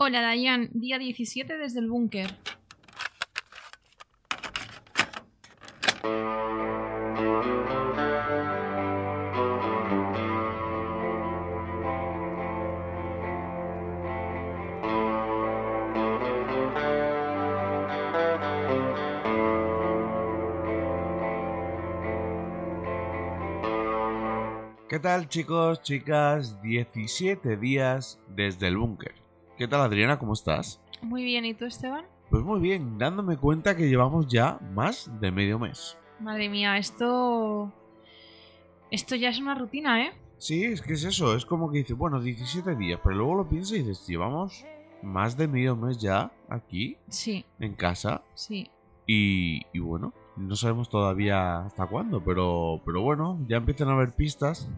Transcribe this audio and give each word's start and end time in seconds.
Hola 0.00 0.22
Dayan, 0.22 0.70
día 0.74 0.96
17 0.96 1.58
desde 1.58 1.80
el 1.80 1.88
búnker. 1.88 2.30
¿Qué 24.88 25.00
tal 25.00 25.28
chicos, 25.28 25.82
chicas? 25.82 26.62
17 26.62 27.56
días 27.56 28.20
desde 28.28 28.68
el 28.68 28.76
búnker. 28.76 29.17
¿Qué 29.58 29.66
tal 29.68 29.80
Adriana? 29.80 30.18
¿Cómo 30.18 30.32
estás? 30.34 30.80
Muy 31.02 31.24
bien, 31.24 31.44
¿y 31.44 31.52
tú 31.54 31.64
Esteban? 31.64 32.04
Pues 32.30 32.42
muy 32.44 32.60
bien, 32.60 32.96
dándome 32.98 33.36
cuenta 33.36 33.76
que 33.76 33.88
llevamos 33.88 34.28
ya 34.28 34.58
más 34.74 35.10
de 35.20 35.30
medio 35.32 35.58
mes. 35.58 35.96
Madre 36.20 36.48
mía, 36.48 36.78
esto... 36.78 37.72
Esto 38.90 39.16
ya 39.16 39.30
es 39.30 39.38
una 39.40 39.54
rutina, 39.54 40.06
¿eh? 40.06 40.12
Sí, 40.38 40.64
es 40.64 40.80
que 40.80 40.92
es 40.94 41.04
eso, 41.04 41.34
es 41.36 41.44
como 41.44 41.70
que 41.70 41.78
dices, 41.78 41.96
bueno, 41.96 42.20
17 42.20 42.76
días, 42.76 43.00
pero 43.02 43.16
luego 43.16 43.34
lo 43.34 43.48
piensas 43.48 43.72
y 43.76 43.82
dices, 43.82 44.06
llevamos 44.06 44.64
más 45.02 45.36
de 45.36 45.48
medio 45.48 45.76
mes 45.76 45.98
ya 45.98 46.30
aquí, 46.48 46.96
Sí, 47.08 47.44
en 47.58 47.74
casa, 47.74 48.22
sí. 48.34 48.70
y, 49.06 49.62
y 49.72 49.78
bueno, 49.80 50.12
no 50.36 50.54
sabemos 50.56 50.88
todavía 50.88 51.66
hasta 51.66 51.86
cuándo, 51.86 52.22
pero, 52.24 52.80
pero 52.84 53.02
bueno, 53.02 53.38
ya 53.48 53.56
empiezan 53.58 53.88
a 53.88 53.92
haber 53.92 54.12
pistas. 54.14 54.70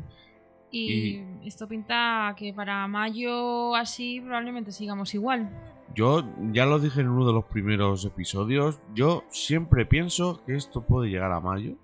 Y, 0.70 1.22
esto 1.44 1.66
pinta 1.66 2.34
que 2.36 2.52
para 2.52 2.86
mayo 2.86 3.74
así 3.74 4.20
probablemente 4.20 4.72
sigamos 4.72 5.14
igual. 5.14 5.50
Yo 5.94 6.22
ya 6.52 6.66
lo 6.66 6.78
dije 6.78 7.00
en 7.00 7.08
uno 7.08 7.26
de 7.26 7.32
los 7.32 7.44
primeros 7.46 8.04
episodios, 8.04 8.80
yo 8.94 9.24
siempre 9.28 9.86
pienso 9.86 10.44
que 10.44 10.54
esto 10.54 10.82
puede 10.82 11.10
llegar 11.10 11.32
a 11.32 11.40
mayo. 11.40 11.74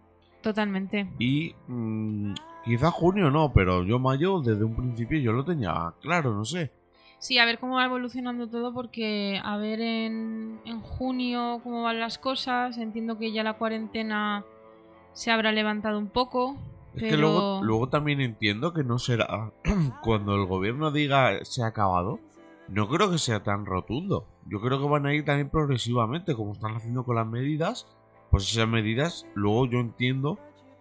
Totalmente. 0.43 1.11
Y 1.19 1.55
mm, 1.67 2.35
quizá 2.65 2.91
junio 2.93 3.31
no, 3.31 3.53
pero 3.53 3.83
yo 3.83 3.99
mayo 3.99 4.41
desde 4.41 4.63
un 4.63 4.77
principio 4.77 5.19
yo 5.19 5.33
lo 5.33 5.45
tenía 5.45 5.93
claro, 6.01 6.33
no 6.35 6.45
sé. 6.45 6.71
Sí, 7.19 7.39
a 7.39 7.47
ver 7.47 7.59
cómo 7.59 7.77
va 7.77 7.87
evolucionando 7.87 8.49
todo 8.49 8.73
porque 8.73 9.41
a 9.43 9.57
ver 9.57 9.81
en, 9.81 10.61
en 10.65 10.81
junio 10.81 11.61
cómo 11.65 11.83
van 11.83 11.99
las 11.99 12.19
cosas. 12.19 12.79
Entiendo 12.79 13.19
que 13.19 13.33
ya 13.33 13.43
la 13.43 13.55
cuarentena 13.55 14.45
se 15.13 15.31
habrá 15.31 15.51
levantado 15.51 15.99
un 15.99 16.09
poco. 16.09 16.57
Es 16.97 17.03
pero... 17.03 17.11
que 17.11 17.17
luego, 17.19 17.61
luego 17.63 17.89
también 17.89 18.21
entiendo 18.21 18.73
que 18.73 18.83
no 18.83 18.99
será 18.99 19.53
cuando 20.03 20.35
el 20.35 20.47
gobierno 20.47 20.91
diga 20.91 21.45
se 21.45 21.63
ha 21.63 21.67
acabado. 21.67 22.21
No 22.69 22.89
creo 22.89 23.11
que 23.11 23.19
sea 23.19 23.43
tan 23.43 23.65
rotundo. 23.65 24.27
Yo 24.47 24.61
creo 24.61 24.81
que 24.81 24.89
van 24.89 25.07
a 25.07 25.15
ir 25.15 25.25
también 25.25 25.51
progresivamente, 25.51 26.35
como 26.35 26.53
están 26.53 26.75
haciendo 26.75 27.05
con 27.05 27.17
las 27.17 27.27
medidas. 27.27 27.87
Pues 28.31 28.51
esas 28.51 28.67
medidas, 28.67 29.27
luego 29.35 29.67
yo 29.67 29.79
entiendo 29.79 30.39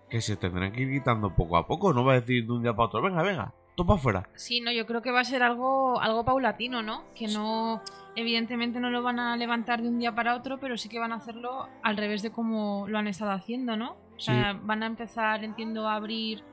que 0.10 0.22
se 0.22 0.36
tendrán 0.36 0.72
que 0.72 0.82
ir 0.82 0.92
quitando 0.92 1.36
poco 1.36 1.58
a 1.58 1.68
poco. 1.68 1.94
No 1.94 2.04
va 2.04 2.14
a 2.14 2.22
decir 2.22 2.46
de 2.46 2.52
un 2.54 2.64
día 2.64 2.74
para 2.74 2.88
otro, 2.88 3.02
venga, 3.02 3.22
venga, 3.22 3.54
toma 3.76 3.96
afuera. 3.96 4.28
Sí, 4.36 4.62
no, 4.62 4.72
yo 4.72 4.88
creo 4.88 5.02
que 5.02 5.12
va 5.12 5.20
a 5.20 5.26
ser 5.26 5.44
algo, 5.44 6.00
algo 6.00 6.26
paulatino, 6.26 6.82
¿no? 6.82 7.04
Que 7.14 7.28
no, 7.28 7.82
evidentemente 8.16 8.80
no 8.80 8.90
lo 8.90 9.04
van 9.04 9.20
a 9.20 9.36
levantar 9.38 9.82
de 9.82 9.90
un 9.90 10.00
día 10.00 10.16
para 10.16 10.36
otro, 10.36 10.60
pero 10.60 10.78
sí 10.78 10.90
que 10.90 11.00
van 11.00 11.12
a 11.12 11.16
hacerlo 11.16 11.68
al 11.84 11.98
revés 11.98 12.22
de 12.22 12.32
como 12.32 12.88
lo 12.88 12.98
han 12.98 13.08
estado 13.08 13.32
haciendo, 13.32 13.76
¿no? 13.76 13.98
O 14.16 14.20
sea, 14.20 14.60
van 14.64 14.84
a 14.84 14.86
empezar, 14.86 15.44
entiendo, 15.44 15.88
a 15.88 15.96
abrir 15.96 16.44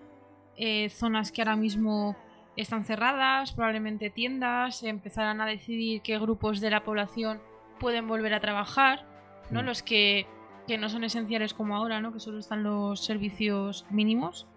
eh, 0.56 0.88
zonas 0.90 1.30
que 1.30 1.42
ahora 1.42 1.56
mismo 1.56 2.16
están 2.56 2.84
cerradas, 2.84 3.52
probablemente 3.52 4.10
tiendas, 4.10 4.82
empezarán 4.82 5.40
a 5.40 5.46
decidir 5.46 6.02
qué 6.02 6.18
grupos 6.18 6.60
de 6.60 6.70
la 6.70 6.82
población 6.82 7.40
pueden 7.78 8.08
volver 8.08 8.34
a 8.34 8.40
trabajar, 8.40 9.06
¿no? 9.50 9.62
Mm. 9.62 9.66
Los 9.66 9.82
que, 9.82 10.26
que 10.66 10.78
no 10.78 10.88
son 10.88 11.04
esenciales 11.04 11.54
como 11.54 11.76
ahora, 11.76 12.00
¿no? 12.00 12.12
Que 12.12 12.20
solo 12.20 12.38
están 12.38 12.62
los 12.62 13.04
servicios 13.04 13.86
mínimos. 13.90 14.48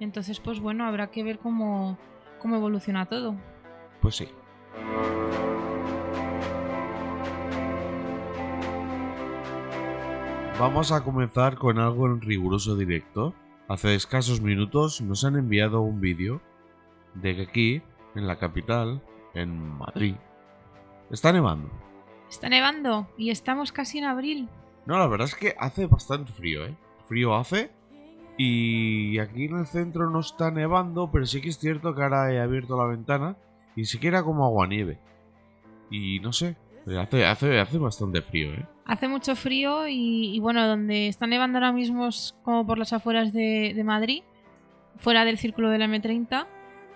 Entonces, 0.00 0.40
pues 0.40 0.60
bueno, 0.60 0.86
habrá 0.86 1.10
que 1.10 1.22
ver 1.22 1.38
cómo, 1.38 1.98
cómo 2.38 2.56
evoluciona 2.56 3.06
todo. 3.06 3.36
Pues 4.00 4.16
sí. 4.16 4.28
Vamos 10.58 10.90
a 10.90 11.04
comenzar 11.04 11.54
con 11.54 11.78
algo 11.78 12.06
en 12.06 12.20
riguroso 12.20 12.74
directo. 12.74 13.32
Hace 13.68 13.94
escasos 13.94 14.40
minutos 14.40 15.00
nos 15.00 15.24
han 15.24 15.36
enviado 15.36 15.82
un 15.82 16.00
vídeo 16.00 16.42
de 17.14 17.36
que 17.36 17.42
aquí, 17.42 17.82
en 18.16 18.26
la 18.26 18.40
capital, 18.40 19.00
en 19.34 19.56
Madrid, 19.56 20.16
está 21.12 21.32
nevando. 21.32 21.70
Está 22.28 22.48
nevando 22.48 23.06
y 23.16 23.30
estamos 23.30 23.70
casi 23.70 23.98
en 23.98 24.06
abril. 24.06 24.48
No, 24.84 24.98
la 24.98 25.06
verdad 25.06 25.28
es 25.28 25.36
que 25.36 25.54
hace 25.60 25.86
bastante 25.86 26.32
frío, 26.32 26.66
¿eh? 26.66 26.76
Frío 27.06 27.36
hace. 27.36 27.70
Y 28.36 29.20
aquí 29.20 29.44
en 29.44 29.58
el 29.58 29.66
centro 29.66 30.10
no 30.10 30.18
está 30.18 30.50
nevando, 30.50 31.08
pero 31.12 31.24
sí 31.24 31.40
que 31.40 31.50
es 31.50 31.58
cierto 31.58 31.94
que 31.94 32.02
ahora 32.02 32.32
he 32.32 32.40
abierto 32.40 32.76
la 32.76 32.88
ventana 32.88 33.36
y 33.76 33.84
sí 33.84 34.00
que 34.00 34.08
era 34.08 34.24
como 34.24 34.44
aguanieve. 34.44 34.98
Y 35.88 36.18
no 36.18 36.32
sé, 36.32 36.56
hace, 36.96 37.24
hace, 37.26 37.58
hace 37.60 37.78
bastante 37.78 38.22
frío, 38.22 38.54
¿eh? 38.54 38.66
Hace 38.86 39.08
mucho 39.08 39.36
frío 39.36 39.86
y, 39.88 40.34
y 40.34 40.40
bueno, 40.40 40.66
donde 40.66 41.08
está 41.08 41.26
nevando 41.26 41.58
ahora 41.58 41.72
mismo 41.72 42.08
es 42.08 42.34
como 42.42 42.64
por 42.66 42.78
las 42.78 42.92
afueras 42.92 43.32
de, 43.32 43.72
de 43.74 43.84
Madrid, 43.84 44.22
fuera 44.96 45.24
del 45.24 45.36
círculo 45.36 45.68
de 45.70 45.78
la 45.78 45.86
M30. 45.86 46.46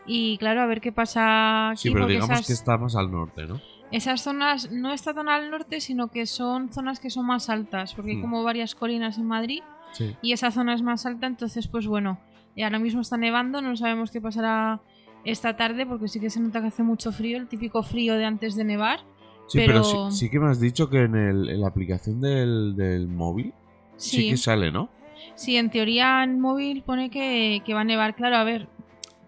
Y 0.06 0.38
claro, 0.38 0.62
a 0.62 0.66
ver 0.66 0.80
qué 0.80 0.90
pasa 0.92 1.70
aquí. 1.70 1.82
Sí, 1.82 1.90
pero 1.92 2.06
digamos 2.06 2.30
esas, 2.30 2.46
que 2.46 2.52
está 2.54 2.78
más 2.78 2.96
al 2.96 3.10
norte, 3.10 3.44
¿no? 3.46 3.60
esas 3.92 4.22
zonas 4.22 4.72
no 4.72 4.90
está 4.92 5.12
tan 5.12 5.28
al 5.28 5.50
norte, 5.50 5.80
sino 5.80 6.08
que 6.08 6.24
son 6.26 6.72
zonas 6.72 6.98
que 6.98 7.10
son 7.10 7.26
más 7.26 7.50
altas, 7.50 7.94
porque 7.94 8.12
hay 8.12 8.16
Hmm. 8.16 8.22
como 8.22 8.42
varias 8.42 8.74
colinas 8.74 9.18
en 9.18 9.26
Madrid 9.26 9.60
Sí. 9.92 10.16
y 10.22 10.32
esa 10.32 10.50
zona 10.50 10.72
es 10.74 10.80
más 10.80 11.04
alta, 11.04 11.26
entonces 11.26 11.68
pues 11.68 11.86
bueno, 11.86 12.18
ahora 12.56 12.78
mismo 12.78 13.02
está 13.02 13.18
nevando, 13.18 13.60
no 13.60 13.76
sabemos 13.76 14.10
qué 14.10 14.18
pasará 14.22 14.80
esta 15.24 15.56
tarde 15.56 15.84
porque 15.84 16.08
sí 16.08 16.18
que 16.20 16.30
se 16.30 16.40
nota 16.40 16.62
que 16.62 16.68
hace 16.68 16.82
mucho 16.82 17.12
frío, 17.12 17.36
el 17.36 17.48
típico 17.48 17.82
frío 17.82 18.14
de 18.16 18.24
antes 18.24 18.56
de 18.56 18.64
nevar. 18.64 19.00
Sí, 19.46 19.58
pero, 19.58 19.82
Pero- 19.82 20.10
sí, 20.10 20.16
sí 20.18 20.30
que 20.30 20.40
me 20.40 20.48
has 20.48 20.60
dicho 20.60 20.88
que 20.88 21.02
en, 21.02 21.14
el- 21.14 21.48
en 21.50 21.60
la 21.60 21.68
aplicación 21.68 22.20
del, 22.20 22.74
del 22.76 23.08
móvil 23.08 23.52
sí. 23.96 24.16
Sí, 24.22 24.30
que 24.30 24.36
sale, 24.36 24.70
¿no? 24.72 24.88
sí, 25.34 25.56
en 25.56 25.70
teoría 25.70 26.24
en 26.24 26.40
móvil 26.40 26.82
pone 26.82 27.10
que, 27.10 27.62
que 27.64 27.74
va 27.74 27.80
a 27.80 27.84
nevar, 27.84 28.14
claro, 28.14 28.36
a 28.36 28.44
ver, 28.44 28.68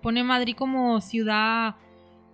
pone 0.03 0.23
Madrid 0.25 0.55
como 0.57 1.01
ciudad 1.01 1.77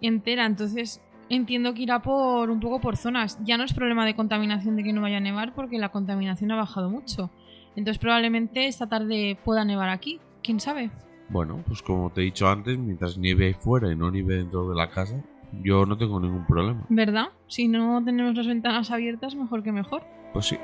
entera, 0.01 0.47
entonces 0.47 1.01
entiendo 1.29 1.75
que 1.75 1.83
irá 1.83 2.01
por 2.03 2.51
un 2.51 2.59
poco 2.61 2.81
por 2.81 2.97
zonas. 2.97 3.39
Ya 3.45 3.57
no 3.57 3.65
es 3.65 3.73
problema 3.73 4.05
de 4.07 4.15
contaminación 4.17 4.77
de 4.77 4.83
que 4.83 4.93
no 4.93 5.01
vaya 5.03 5.19
a 5.19 5.21
nevar 5.21 5.55
porque 5.55 5.79
la 5.79 5.91
contaminación 5.91 6.51
ha 6.53 6.57
bajado 6.57 6.91
mucho. 6.91 7.31
Entonces 7.77 7.99
probablemente 7.99 8.67
esta 8.67 8.89
tarde 8.89 9.39
pueda 9.45 9.65
nevar 9.65 9.89
aquí, 9.91 10.19
quién 10.43 10.59
sabe. 10.59 10.91
Bueno, 11.29 11.63
pues 11.67 11.83
como 11.83 12.11
te 12.11 12.23
he 12.23 12.25
dicho 12.25 12.49
antes, 12.49 12.77
mientras 12.79 13.17
nieve 13.19 13.55
fuera 13.55 13.93
y 13.93 13.97
no 13.97 14.11
nieve 14.11 14.37
dentro 14.37 14.69
de 14.69 14.75
la 14.75 14.91
casa, 14.91 15.23
yo 15.63 15.87
no 15.87 15.97
tengo 15.97 16.21
ningún 16.21 16.47
problema. 16.47 16.85
¿Verdad? 16.89 17.29
Si 17.47 17.69
no 17.69 18.03
tenemos 18.05 18.35
las 18.35 18.47
ventanas 18.47 18.91
abiertas, 18.91 19.35
mejor 19.35 19.63
que 19.63 19.73
mejor. 19.73 20.03
Pues 20.33 20.47
sí. 20.47 20.59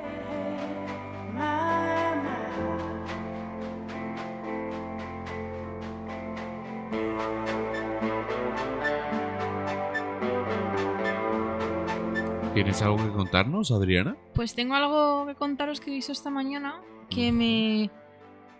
¿Tienes 12.53 12.81
algo 12.81 12.97
que 12.97 13.11
contarnos, 13.11 13.71
Adriana? 13.71 14.17
Pues 14.33 14.55
tengo 14.55 14.73
algo 14.73 15.27
que 15.27 15.35
contaros 15.35 15.79
que 15.79 15.91
he 15.91 15.93
visto 15.93 16.11
esta 16.11 16.31
mañana 16.31 16.81
que 17.07 17.31
me, 17.31 17.91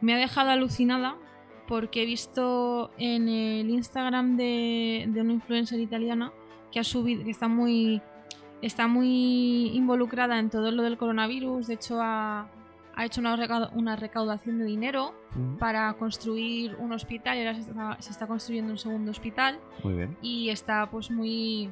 me 0.01 0.13
ha 0.13 0.17
dejado 0.17 0.51
alucinada 0.51 1.15
porque 1.67 2.03
he 2.03 2.05
visto 2.05 2.91
en 2.97 3.27
el 3.27 3.69
Instagram 3.69 4.37
de, 4.37 5.05
de 5.09 5.21
una 5.21 5.33
influencer 5.33 5.79
italiana 5.79 6.31
que 6.71 6.79
ha 6.79 6.83
subido, 6.83 7.23
que 7.23 7.31
está 7.31 7.47
muy, 7.47 8.01
está 8.61 8.87
muy 8.87 9.71
involucrada 9.73 10.39
en 10.39 10.49
todo 10.49 10.71
lo 10.71 10.83
del 10.83 10.97
coronavirus. 10.97 11.67
De 11.67 11.73
hecho, 11.75 12.01
ha, 12.01 12.49
ha 12.95 13.05
hecho 13.05 13.21
una, 13.21 13.69
una 13.73 13.95
recaudación 13.95 14.57
de 14.59 14.65
dinero 14.65 15.13
para 15.59 15.93
construir 15.93 16.75
un 16.79 16.93
hospital 16.93 17.37
y 17.37 17.41
ahora 17.41 17.53
se 17.55 17.61
está, 17.69 17.97
se 17.99 18.09
está 18.11 18.27
construyendo 18.27 18.71
un 18.71 18.77
segundo 18.77 19.11
hospital 19.11 19.59
Muy 19.83 19.93
bien. 19.93 20.17
y 20.21 20.49
está 20.49 20.89
pues 20.89 21.11
muy 21.11 21.69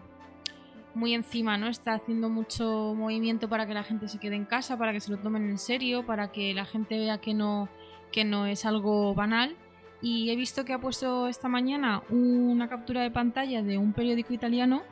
muy 0.93 1.13
encima, 1.13 1.57
¿no? 1.57 1.67
Está 1.67 1.95
haciendo 1.95 2.29
mucho 2.29 2.93
movimiento 2.95 3.49
para 3.49 3.65
que 3.67 3.73
la 3.73 3.83
gente 3.83 4.07
se 4.07 4.17
quede 4.17 4.35
en 4.35 4.45
casa, 4.45 4.77
para 4.77 4.93
que 4.93 5.01
se 5.01 5.11
lo 5.11 5.17
tomen 5.17 5.49
en 5.49 5.57
serio, 5.57 6.05
para 6.05 6.31
que 6.31 6.53
la 6.53 6.63
gente 6.63 6.97
vea 6.97 7.17
que 7.17 7.33
no 7.33 7.67
que 8.11 8.23
no 8.23 8.45
es 8.45 8.65
algo 8.65 9.13
banal. 9.13 9.57
Y 10.01 10.29
he 10.29 10.35
visto 10.35 10.65
que 10.65 10.73
ha 10.73 10.79
puesto 10.79 11.27
esta 11.27 11.47
mañana 11.47 12.03
una 12.09 12.67
captura 12.69 13.01
de 13.01 13.11
pantalla 13.11 13.63
de 13.63 13.77
un 13.77 13.93
periódico 13.93 14.33
italiano 14.33 14.83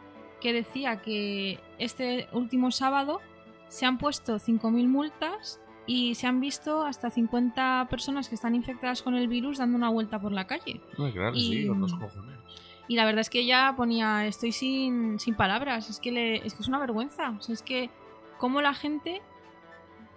que 0.41 0.53
decía 0.53 1.01
que 1.01 1.59
este 1.77 2.27
último 2.33 2.71
sábado 2.71 3.21
se 3.67 3.85
han 3.85 3.97
puesto 3.97 4.35
5.000 4.39 4.88
multas 4.88 5.59
y 5.85 6.15
se 6.15 6.27
han 6.27 6.39
visto 6.39 6.83
hasta 6.85 7.09
50 7.09 7.88
personas 7.89 8.29
que 8.29 8.35
están 8.35 8.55
infectadas 8.55 9.01
con 9.01 9.15
el 9.15 9.27
virus 9.27 9.57
dando 9.57 9.77
una 9.77 9.89
vuelta 9.89 10.19
por 10.19 10.31
la 10.31 10.47
calle. 10.47 10.81
Claro, 10.95 11.35
Y- 11.35 11.39
sí, 11.41 11.63
los 11.63 11.94
cojones. 11.94 12.38
Y 12.88 12.95
la 12.97 13.05
verdad 13.05 13.21
es 13.21 13.29
que 13.29 13.39
ella 13.39 13.73
ponía, 13.77 14.25
estoy 14.25 14.51
sin, 14.51 15.17
sin 15.19 15.35
palabras, 15.35 15.89
es 15.89 16.00
que, 16.00 16.11
le, 16.11 16.45
es 16.45 16.53
que 16.53 16.61
es 16.61 16.67
una 16.67 16.79
vergüenza. 16.79 17.29
O 17.31 17.41
sea, 17.41 17.53
es 17.53 17.61
que 17.61 17.89
cómo 18.38 18.61
la 18.61 18.73
gente 18.73 19.21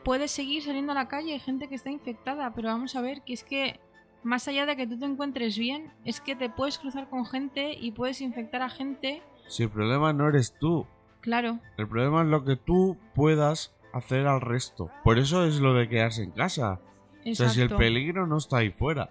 puede 0.05 0.27
seguir 0.29 0.63
saliendo 0.63 0.91
a 0.93 0.95
la 0.97 1.07
calle, 1.09 1.39
gente 1.39 1.69
que 1.69 1.77
está 1.77 1.91
infectada, 1.91 2.53
pero 2.55 2.69
vamos 2.69 2.97
a 2.97 3.01
ver 3.01 3.23
que 3.23 3.33
es 3.35 3.45
que 3.45 3.79
más 4.27 4.49
allá 4.49 4.67
de 4.67 4.77
que 4.77 4.87
tú 4.87 4.99
te 4.99 5.05
encuentres 5.07 5.57
bien, 5.57 5.93
es 6.05 6.21
que 6.21 6.37
te 6.37 6.51
puedes 6.51 6.79
cruzar 6.79 7.09
con 7.09 7.25
gente 7.27 7.73
y 7.73 7.93
puedes 7.93 8.21
infectar 8.21 8.61
a 8.63 8.69
gente. 8.69 9.23
Si 9.49 9.63
el 9.63 9.71
problema 9.71 10.13
no 10.13 10.29
eres 10.29 10.55
tú, 10.59 10.87
Claro, 11.21 11.59
el 11.77 11.89
problema 11.89 12.23
es 12.23 12.29
lo 12.29 12.45
que 12.45 12.57
tú 12.57 12.97
puedas 13.15 13.75
hacer 13.93 14.27
al 14.27 14.41
resto. 14.41 14.91
Por 15.03 15.19
eso 15.19 15.45
es 15.45 15.59
lo 15.61 15.75
de 15.75 15.89
quedarse 15.89 16.23
en 16.23 16.31
casa. 16.31 16.81
O 17.29 17.35
sea, 17.35 17.49
si 17.49 17.61
el 17.61 17.65
exacto. 17.65 17.79
peligro 17.79 18.27
no 18.27 18.37
está 18.37 18.59
ahí 18.59 18.71
fuera. 18.71 19.11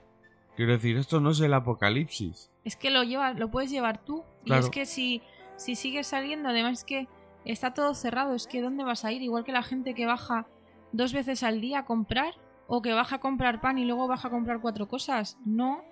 Quiero 0.56 0.72
decir, 0.72 0.96
esto 0.96 1.20
no 1.20 1.32
es 1.32 1.42
el 1.42 1.54
apocalipsis. 1.54 2.50
Es 2.64 2.76
que 2.78 2.90
lo 2.90 3.04
llevas, 3.04 3.38
lo 3.38 3.52
puedes 3.52 3.70
llevar 3.70 3.98
tú. 4.06 4.24
Y 4.44 4.48
Claro. 4.48 4.64
es 4.64 4.70
que 4.70 4.86
si, 4.86 5.22
si 5.58 5.76
sigues 5.76 6.08
saliendo, 6.08 6.50
además 6.50 6.80
es 6.80 6.84
que 6.86 7.08
está 7.44 7.74
todo 7.74 7.94
cerrado, 7.94 8.34
es 8.34 8.48
que 8.48 8.62
¿dónde 8.62 8.84
vas 8.86 9.04
a 9.04 9.12
ir? 9.12 9.22
Igual 9.22 9.44
que 9.44 9.52
la 9.52 9.64
gente 9.64 9.94
que 9.94 10.06
baja 10.06 10.48
dos 10.94 11.12
veces 11.12 11.44
al 11.44 11.60
día 11.60 11.80
a 11.80 11.86
comprar, 11.86 12.34
o 12.68 12.82
que 12.82 12.94
baja 12.94 13.18
a 13.18 13.20
comprar 13.20 13.62
pan 13.62 13.78
y 13.78 13.86
luego 13.86 14.08
baja 14.08 14.28
a 14.28 14.32
comprar 14.32 14.62
cuatro 14.62 14.88
cosas. 14.88 15.38
No, 15.46 15.84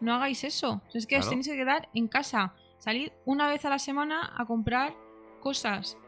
no 0.00 0.14
hagáis 0.14 0.44
eso. 0.44 0.82
Es 0.94 1.06
que 1.06 1.18
os 1.18 1.28
tenéis 1.28 1.48
que 1.48 1.56
quedar 1.56 1.88
en 1.94 2.08
casa. 2.08 2.54
Salir 2.78 3.12
una 3.24 3.48
vez 3.48 3.64
a 3.64 3.70
la 3.70 3.78
semana 3.78 4.32
a 4.36 4.46
comprar 4.46 4.94
cosas. 5.40 5.98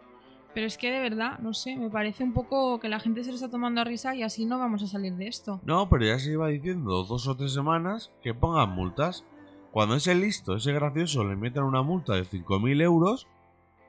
Pero 0.55 0.67
es 0.67 0.76
que 0.76 0.91
de 0.91 1.00
verdad, 1.00 1.38
no 1.38 1.55
sé, 1.55 1.76
me 1.76 1.88
parece 1.88 2.25
un 2.25 2.35
poco 2.35 2.79
que 2.79 2.88
la 2.88 3.00
gente 3.00 3.25
se 3.25 3.31
lo 3.31 3.37
está 3.37 3.49
tomando 3.49 3.81
a 3.81 3.85
risa 3.85 4.14
y 4.14 4.23
así 4.23 4.44
no 4.44 4.59
vamos 4.59 4.82
a 4.82 4.87
salir 4.87 5.14
de 5.14 5.26
esto. 5.26 5.61
No, 5.64 5.88
pero 5.88 6.05
ya 6.05 6.19
se 6.19 6.32
iba 6.32 6.49
diciendo 6.49 7.05
dos 7.05 7.26
o 7.26 7.37
tres 7.37 7.55
semanas 7.55 8.12
que 8.23 8.35
pongan 8.35 8.70
multas. 8.70 9.25
Cuando 9.70 9.94
ese 9.94 10.15
listo, 10.15 10.56
ese 10.56 10.73
gracioso, 10.73 11.25
le 11.25 11.37
metan 11.37 11.65
una 11.65 11.82
multa 11.82 12.12
de 12.12 12.25
5.000 12.25 12.82
euros, 12.82 13.26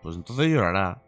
pues 0.02 0.16
entonces 0.16 0.48
llorará. 0.48 1.03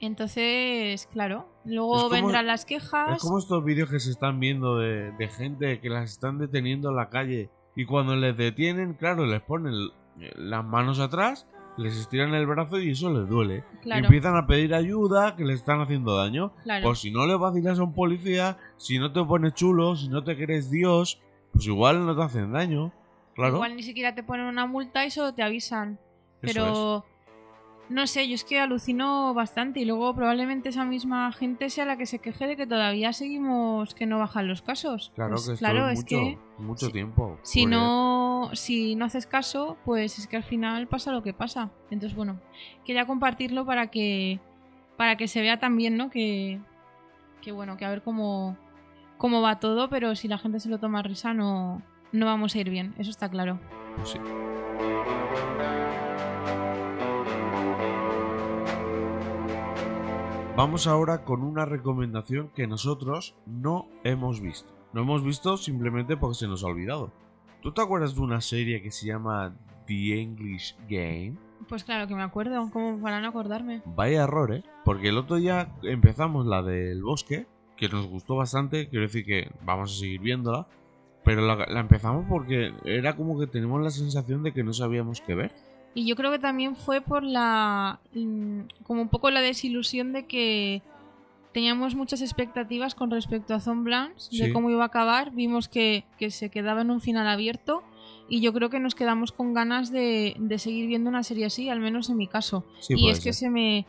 Entonces, 0.00 1.08
claro, 1.12 1.46
Es 1.64 1.72
luego 1.72 1.92
como- 1.94 2.08
vendrán 2.10 2.46
las 2.46 2.64
quejas. 2.64 3.16
Es 3.16 3.22
como 3.22 3.38
estos 3.38 3.64
vídeos 3.64 3.90
que 3.90 4.00
se 4.00 4.10
están 4.10 4.40
viendo 4.40 4.76
de, 4.78 5.12
de 5.12 5.28
gente 5.28 5.80
que 5.80 5.88
las 5.88 6.10
están 6.10 6.38
deteniendo 6.38 6.90
en 6.90 6.96
la 6.96 7.08
calle 7.10 7.50
y 7.76 7.84
cuando 7.84 8.16
les 8.16 8.36
detienen, 8.36 8.94
claro, 8.94 9.26
les 9.26 9.40
ponen 9.42 9.74
las 10.36 10.64
manos 10.64 10.98
atrás, 11.00 11.46
les 11.76 11.96
estiran 11.96 12.34
el 12.34 12.46
brazo 12.46 12.78
y 12.80 12.90
eso 12.90 13.10
les 13.12 13.28
duele. 13.28 13.64
Y 13.74 13.82
Claro, 13.82 14.04
empiezan 14.06 14.36
a 14.36 14.46
pedir 14.46 14.74
ayuda 14.74 15.36
que 15.36 15.44
les 15.44 15.56
están 15.60 15.80
haciendo 15.80 16.16
daño. 16.16 16.52
claro. 16.62 16.86
Pues 16.86 16.98
si 16.98 17.10
no 17.10 17.26
le 17.26 17.36
vacilas 17.36 17.78
a 17.78 17.82
un 17.84 17.94
policía, 17.94 18.58
si 18.76 18.98
no 18.98 19.12
te 19.12 19.22
pones 19.24 19.54
chulo, 19.54 19.96
si 19.96 20.08
no 20.08 20.24
te 20.24 20.36
crees 20.36 20.70
Dios, 20.70 21.20
pues 21.52 21.66
igual 21.66 22.04
no 22.04 22.16
te 22.16 22.22
hacen 22.22 22.52
daño. 22.52 22.92
Claro. 23.34 23.56
Igual 23.56 23.76
ni 23.76 23.82
siquiera 23.82 24.14
te 24.14 24.22
ponen 24.22 24.46
una 24.46 24.66
multa 24.66 25.06
y 25.06 25.10
solo 25.10 25.32
te 25.32 25.42
avisan. 25.42 25.98
eso 26.42 26.52
Pero 26.54 27.04
no 27.90 28.06
sé, 28.06 28.26
yo 28.28 28.34
es 28.34 28.44
que 28.44 28.58
alucino 28.60 29.34
bastante 29.34 29.80
y 29.80 29.84
luego 29.84 30.14
probablemente 30.14 30.68
esa 30.70 30.84
misma 30.84 31.30
gente 31.32 31.68
sea 31.70 31.84
la 31.84 31.96
que 31.98 32.06
se 32.06 32.20
queje 32.20 32.46
de 32.46 32.56
que 32.56 32.66
todavía 32.66 33.12
seguimos 33.12 33.94
que 33.94 34.06
no 34.06 34.18
bajan 34.18 34.48
los 34.48 34.62
casos. 34.62 35.12
Claro 35.14 35.32
Pues 35.34 35.48
que 35.50 35.56
claro, 35.56 35.88
es 35.90 35.98
mucho, 35.98 36.08
que 36.08 36.38
mucho 36.58 36.86
si- 36.86 36.92
tiempo. 36.92 37.38
si 37.42 37.62
Porque- 37.62 37.76
no, 37.76 38.50
si 38.54 38.94
no 38.96 39.04
haces 39.04 39.26
caso, 39.26 39.76
pues 39.84 40.18
es 40.18 40.26
que 40.26 40.36
al 40.36 40.44
final 40.44 40.86
pasa 40.88 41.12
lo 41.12 41.22
que 41.22 41.34
pasa. 41.34 41.70
Entonces, 41.90 42.16
bueno, 42.16 42.40
quería 42.84 43.06
compartirlo 43.06 43.66
para 43.66 43.88
que 43.88 44.40
para 44.96 45.16
que 45.16 45.28
se 45.28 45.40
vea 45.40 45.58
también, 45.58 45.96
¿no? 45.96 46.10
Que, 46.10 46.60
que 47.42 47.52
bueno, 47.52 47.76
que 47.76 47.84
a 47.86 47.90
ver 47.90 48.02
cómo, 48.02 48.56
cómo 49.16 49.40
va 49.42 49.58
todo, 49.58 49.88
pero 49.88 50.14
si 50.14 50.28
la 50.28 50.38
gente 50.38 50.60
se 50.60 50.68
lo 50.68 50.78
toma 50.78 50.98
a 51.00 51.02
risa 51.02 51.32
no, 51.34 51.82
no 52.12 52.26
vamos 52.26 52.54
a 52.54 52.58
ir 52.58 52.70
bien, 52.70 52.94
eso 52.98 53.10
está 53.10 53.28
claro. 53.30 53.58
Pues 53.96 54.10
sí. 54.10 54.18
Vamos 60.60 60.86
ahora 60.86 61.24
con 61.24 61.42
una 61.42 61.64
recomendación 61.64 62.50
que 62.54 62.66
nosotros 62.66 63.34
no 63.46 63.88
hemos 64.04 64.42
visto. 64.42 64.70
No 64.92 65.00
hemos 65.00 65.24
visto 65.24 65.56
simplemente 65.56 66.18
porque 66.18 66.34
se 66.34 66.48
nos 66.48 66.62
ha 66.62 66.66
olvidado. 66.66 67.10
¿Tú 67.62 67.72
te 67.72 67.80
acuerdas 67.80 68.14
de 68.14 68.20
una 68.20 68.42
serie 68.42 68.82
que 68.82 68.90
se 68.90 69.06
llama 69.06 69.56
The 69.86 70.20
English 70.20 70.76
Game? 70.86 71.36
Pues 71.66 71.82
claro 71.82 72.06
que 72.06 72.14
me 72.14 72.22
acuerdo, 72.22 72.70
como 72.70 73.00
para 73.00 73.22
no 73.22 73.28
acordarme. 73.28 73.80
Vaya 73.86 74.24
error, 74.24 74.52
¿eh? 74.52 74.62
Porque 74.84 75.08
el 75.08 75.16
otro 75.16 75.36
día 75.36 75.72
empezamos 75.82 76.44
la 76.44 76.62
del 76.62 77.02
bosque, 77.02 77.46
que 77.78 77.88
nos 77.88 78.06
gustó 78.06 78.36
bastante, 78.36 78.90
quiero 78.90 79.06
decir 79.06 79.24
que 79.24 79.50
vamos 79.64 79.96
a 79.96 79.98
seguir 79.98 80.20
viéndola, 80.20 80.66
pero 81.24 81.40
la, 81.40 81.56
la 81.56 81.80
empezamos 81.80 82.26
porque 82.28 82.74
era 82.84 83.16
como 83.16 83.40
que 83.40 83.46
tenemos 83.46 83.80
la 83.80 83.90
sensación 83.90 84.42
de 84.42 84.52
que 84.52 84.62
no 84.62 84.74
sabíamos 84.74 85.22
qué 85.22 85.34
ver. 85.34 85.69
Y 85.94 86.06
yo 86.06 86.14
creo 86.16 86.30
que 86.30 86.38
también 86.38 86.76
fue 86.76 87.00
por 87.00 87.22
la. 87.24 88.00
mm, 88.14 88.60
como 88.84 89.02
un 89.02 89.08
poco 89.08 89.30
la 89.30 89.40
desilusión 89.40 90.12
de 90.12 90.26
que 90.26 90.82
teníamos 91.52 91.96
muchas 91.96 92.22
expectativas 92.22 92.94
con 92.94 93.10
respecto 93.10 93.54
a 93.54 93.60
Zomblands, 93.60 94.30
de 94.30 94.46
Sí. 94.46 94.52
cómo 94.52 94.70
iba 94.70 94.84
a 94.84 94.86
acabar. 94.86 95.32
Vimos 95.32 95.68
que, 95.68 96.04
que 96.16 96.30
se 96.30 96.48
quedaba 96.48 96.82
en 96.82 96.90
un 96.92 97.00
final 97.00 97.26
abierto. 97.26 97.82
Y 98.28 98.40
yo 98.40 98.52
creo 98.52 98.70
que 98.70 98.78
nos 98.78 98.94
quedamos 98.94 99.32
con 99.32 99.52
ganas 99.52 99.90
de, 99.90 100.36
de 100.38 100.58
seguir 100.60 100.86
viendo 100.86 101.10
una 101.10 101.24
serie 101.24 101.46
así, 101.46 101.68
al 101.68 101.80
menos 101.80 102.08
en 102.08 102.16
mi 102.18 102.28
caso. 102.28 102.64
Sí, 102.78 102.94
y 102.96 103.10
es 103.10 103.18
que 103.18 103.32
se 103.32 103.50
me, 103.50 103.84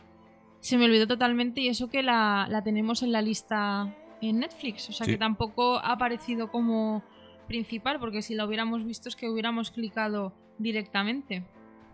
se 0.58 0.76
me 0.78 0.86
olvidó 0.86 1.06
totalmente 1.06 1.60
y 1.60 1.68
eso 1.68 1.88
que 1.88 2.02
la, 2.02 2.48
la 2.50 2.64
tenemos 2.64 3.04
en 3.04 3.12
la 3.12 3.22
lista 3.22 3.94
en 4.20 4.40
Netflix. 4.40 4.88
O 4.88 4.92
sea 4.92 5.06
Sí. 5.06 5.12
que 5.12 5.18
tampoco 5.18 5.76
ha 5.78 5.92
aparecido 5.92 6.50
como 6.50 7.04
principal, 7.46 8.00
porque 8.00 8.22
si 8.22 8.34
la 8.34 8.44
hubiéramos 8.44 8.84
visto 8.84 9.08
es 9.08 9.14
que 9.14 9.28
hubiéramos 9.30 9.70
clicado 9.70 10.32
directamente. 10.58 11.44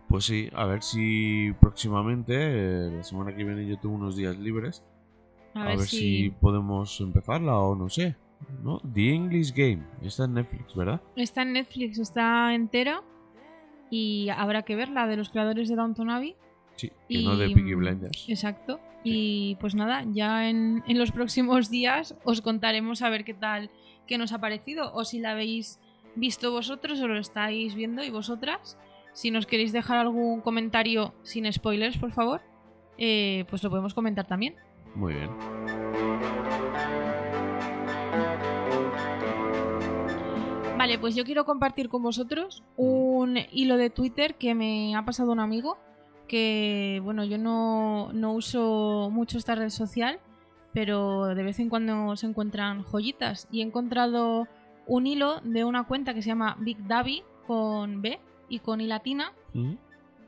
Pues 0.09 0.25
sí, 0.25 0.49
a 0.53 0.65
ver 0.65 0.81
si 0.81 1.53
próximamente, 1.61 2.33
eh, 2.35 2.91
la 2.97 3.03
semana 3.03 3.35
que 3.35 3.43
viene 3.43 3.67
yo 3.67 3.77
tengo 3.79 3.95
unos 3.95 4.15
días 4.15 4.37
libres, 4.37 4.83
A, 5.53 5.61
a, 5.61 5.67
ver, 5.67 5.77
ver, 5.77 5.87
si... 5.87 6.31
podemos 6.41 6.99
empezarla 6.99 7.57
o 7.59 7.75
no 7.75 7.89
sé. 7.89 8.15
¿no? 8.63 8.79
The 8.93 9.13
English 9.13 9.53
Game, 9.53 9.83
está 10.01 10.25
en 10.25 10.33
Netflix, 10.33 10.75
¿verdad? 10.75 11.01
Está 11.15 11.43
en 11.43 11.53
Netflix, 11.53 11.99
está 11.99 12.53
entera 12.55 13.03
y 13.89 14.29
habrá 14.29 14.63
que 14.63 14.75
verla 14.75 15.07
de 15.07 15.17
los 15.17 15.29
creadores 15.29 15.69
de 15.69 15.75
Downton 15.75 16.09
Abbey. 16.09 16.35
Sí, 16.75 16.91
Y, 17.07 17.25
no 17.25 17.35
de 17.35 17.49
Peaky 17.49 17.73
Blinders. 17.73 18.25
Exacto. 18.29 18.79
Y 19.03 19.57
pues 19.59 19.75
nada, 19.75 20.05
ya 20.11 20.49
en, 20.49 20.83
en 20.87 20.97
los 20.97 21.11
próximos 21.11 21.69
días 21.69 22.15
os 22.23 22.41
contaremos 22.41 23.01
a 23.01 23.09
ver 23.09 23.25
qué 23.25 23.33
tal, 23.33 23.69
qué 24.07 24.17
nos 24.17 24.31
ha 24.31 24.39
parecido 24.39 24.93
o 24.93 25.03
si 25.03 25.19
la 25.19 25.31
habéis 25.31 25.79
visto 26.15 26.51
vosotros 26.51 26.99
o 27.01 27.07
lo 27.07 27.19
estáis 27.19 27.75
viendo 27.75 28.03
y 28.03 28.09
vosotras. 28.09 28.77
Si 29.19 29.31
nos 29.31 29.45
queréis 29.45 29.73
dejar 29.73 29.97
algún 29.97 30.39
comentario 30.39 31.13
sin 31.23 31.51
spoilers, 31.51 31.97
por 31.97 32.13
favor, 32.13 32.39
eh, 32.97 33.43
pues 33.49 33.61
lo 33.61 33.69
podemos 33.69 33.93
comentar 33.93 34.25
también. 34.25 34.55
Muy 34.95 35.13
bien. 35.13 35.29
Vale, 40.77 40.97
pues 40.99 41.15
yo 41.15 41.25
quiero 41.25 41.43
compartir 41.43 41.89
con 41.89 42.01
vosotros 42.01 42.63
un 42.77 43.39
hilo 43.51 43.75
de 43.75 43.89
Twitter 43.89 44.35
que 44.35 44.55
me 44.55 44.95
ha 44.95 45.03
pasado 45.03 45.33
un 45.33 45.41
amigo. 45.41 45.77
Que, 46.29 47.01
bueno, 47.03 47.25
yo 47.25 47.37
no, 47.37 48.13
no 48.13 48.31
uso 48.31 49.09
mucho 49.11 49.37
esta 49.37 49.53
red 49.53 49.67
social, 49.67 50.21
pero 50.71 51.35
de 51.35 51.43
vez 51.43 51.59
en 51.59 51.67
cuando 51.67 52.15
se 52.15 52.25
encuentran 52.25 52.83
joyitas. 52.83 53.49
Y 53.51 53.59
he 53.59 53.65
encontrado 53.65 54.47
un 54.87 55.07
hilo 55.07 55.41
de 55.41 55.65
una 55.65 55.83
cuenta 55.87 56.13
que 56.13 56.21
se 56.21 56.29
llama 56.29 56.55
Big 56.61 56.87
Davi 56.87 57.21
con 57.45 58.01
B 58.01 58.17
y 58.49 58.59
con 58.59 58.81
I 58.81 58.87
latina, 58.87 59.33
¿Mm? 59.53 59.73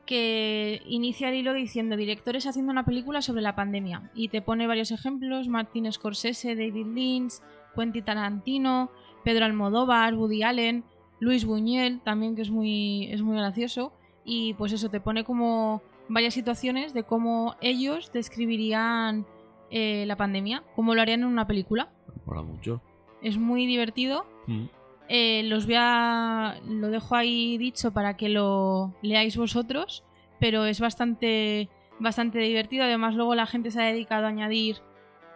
que 0.05 0.81
inicia 0.87 1.29
el 1.29 1.35
hilo 1.35 1.53
diciendo 1.53 1.95
directores 1.95 2.45
haciendo 2.47 2.71
una 2.71 2.85
película 2.85 3.21
sobre 3.21 3.41
la 3.41 3.55
pandemia 3.55 4.11
y 4.13 4.29
te 4.29 4.41
pone 4.41 4.67
varios 4.67 4.91
ejemplos, 4.91 5.47
Martin 5.47 5.91
Scorsese, 5.91 6.55
David 6.55 6.87
Lynch, 6.87 7.33
Quentin 7.75 8.03
Tarantino, 8.03 8.91
Pedro 9.23 9.45
Almodóvar, 9.45 10.15
Woody 10.15 10.43
Allen, 10.43 10.83
Luis 11.19 11.45
Buñuel 11.45 12.01
también 12.01 12.35
que 12.35 12.41
es 12.41 12.49
muy 12.49 13.05
es 13.11 13.21
muy 13.21 13.37
gracioso 13.37 13.93
y 14.25 14.53
pues 14.55 14.73
eso 14.73 14.89
te 14.89 14.99
pone 14.99 15.23
como 15.23 15.81
varias 16.09 16.33
situaciones 16.33 16.93
de 16.93 17.03
cómo 17.03 17.55
ellos 17.61 18.11
describirían 18.11 19.25
eh, 19.69 20.03
la 20.07 20.17
pandemia, 20.17 20.63
cómo 20.75 20.93
lo 20.93 21.01
harían 21.01 21.21
en 21.21 21.27
una 21.27 21.47
película. 21.47 21.89
Mola 22.25 22.41
mucho. 22.41 22.81
Es 23.21 23.37
muy 23.37 23.65
divertido 23.65 24.25
¿Mm? 24.47 24.65
Eh, 25.13 25.43
los 25.43 25.65
voy 25.65 25.75
a. 25.77 26.55
Lo 26.65 26.87
dejo 26.87 27.15
ahí 27.15 27.57
dicho 27.57 27.91
para 27.91 28.15
que 28.15 28.29
lo 28.29 28.93
leáis 29.01 29.35
vosotros. 29.35 30.05
Pero 30.39 30.65
es 30.65 30.79
bastante. 30.79 31.69
Bastante 31.99 32.39
divertido. 32.39 32.85
Además, 32.85 33.15
luego 33.15 33.35
la 33.35 33.45
gente 33.45 33.71
se 33.71 33.81
ha 33.81 33.85
dedicado 33.85 34.25
a 34.25 34.29
añadir 34.29 34.77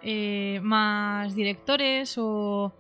eh, 0.02 0.62
más 0.64 1.36
directores 1.36 2.18
o 2.18 2.74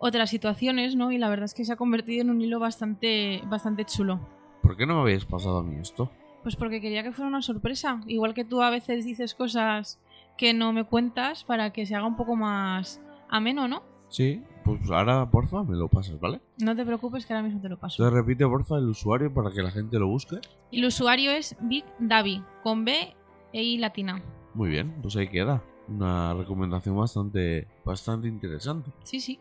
otras 0.00 0.30
situaciones, 0.30 0.96
¿no? 0.96 1.12
Y 1.12 1.18
la 1.18 1.28
verdad 1.28 1.44
es 1.44 1.54
que 1.54 1.64
se 1.64 1.72
ha 1.72 1.76
convertido 1.76 2.22
en 2.22 2.30
un 2.30 2.40
hilo 2.40 2.58
bastante. 2.58 3.40
bastante 3.46 3.84
chulo. 3.84 4.18
¿Por 4.62 4.76
qué 4.76 4.84
no 4.84 4.96
me 4.96 5.00
habéis 5.02 5.24
pasado 5.24 5.58
a 5.58 5.62
mí 5.62 5.76
esto? 5.80 6.10
Pues 6.42 6.56
porque 6.56 6.80
quería 6.80 7.04
que 7.04 7.12
fuera 7.12 7.28
una 7.28 7.42
sorpresa. 7.42 8.00
Igual 8.08 8.34
que 8.34 8.44
tú 8.44 8.62
a 8.62 8.70
veces 8.70 9.04
dices 9.04 9.36
cosas 9.36 10.00
que 10.36 10.54
no 10.54 10.72
me 10.72 10.82
cuentas 10.82 11.44
para 11.44 11.72
que 11.72 11.86
se 11.86 11.94
haga 11.94 12.06
un 12.06 12.16
poco 12.16 12.34
más 12.34 13.00
ameno, 13.28 13.68
¿no? 13.68 13.84
Sí, 14.08 14.42
Pues 14.64 14.90
ahora, 14.90 15.28
porfa, 15.28 15.64
me 15.64 15.76
lo 15.76 15.88
pasas, 15.88 16.18
¿vale? 16.20 16.40
No 16.58 16.76
te 16.76 16.84
preocupes 16.84 17.26
que 17.26 17.32
ahora 17.32 17.44
mismo 17.44 17.60
te 17.60 17.68
lo 17.68 17.78
paso. 17.78 18.02
Entonces 18.02 18.24
repite, 18.24 18.46
porfa, 18.46 18.78
el 18.78 18.88
usuario 18.88 19.32
para 19.32 19.50
que 19.50 19.62
la 19.62 19.70
gente 19.70 19.98
lo 19.98 20.06
busque. 20.06 20.36
El 20.70 20.84
usuario 20.84 21.32
es 21.32 21.56
Big 21.60 21.84
Davi, 21.98 22.42
con 22.62 22.84
B 22.84 23.14
e 23.52 23.62
I 23.62 23.78
latina. 23.78 24.22
Muy 24.54 24.70
bien, 24.70 24.94
pues 25.02 25.16
ahí 25.16 25.28
queda. 25.28 25.62
Una 25.88 26.32
recomendación 26.34 26.96
bastante, 26.96 27.66
bastante 27.84 28.28
interesante. 28.28 28.90
Sí, 29.02 29.20
sí. 29.20 29.40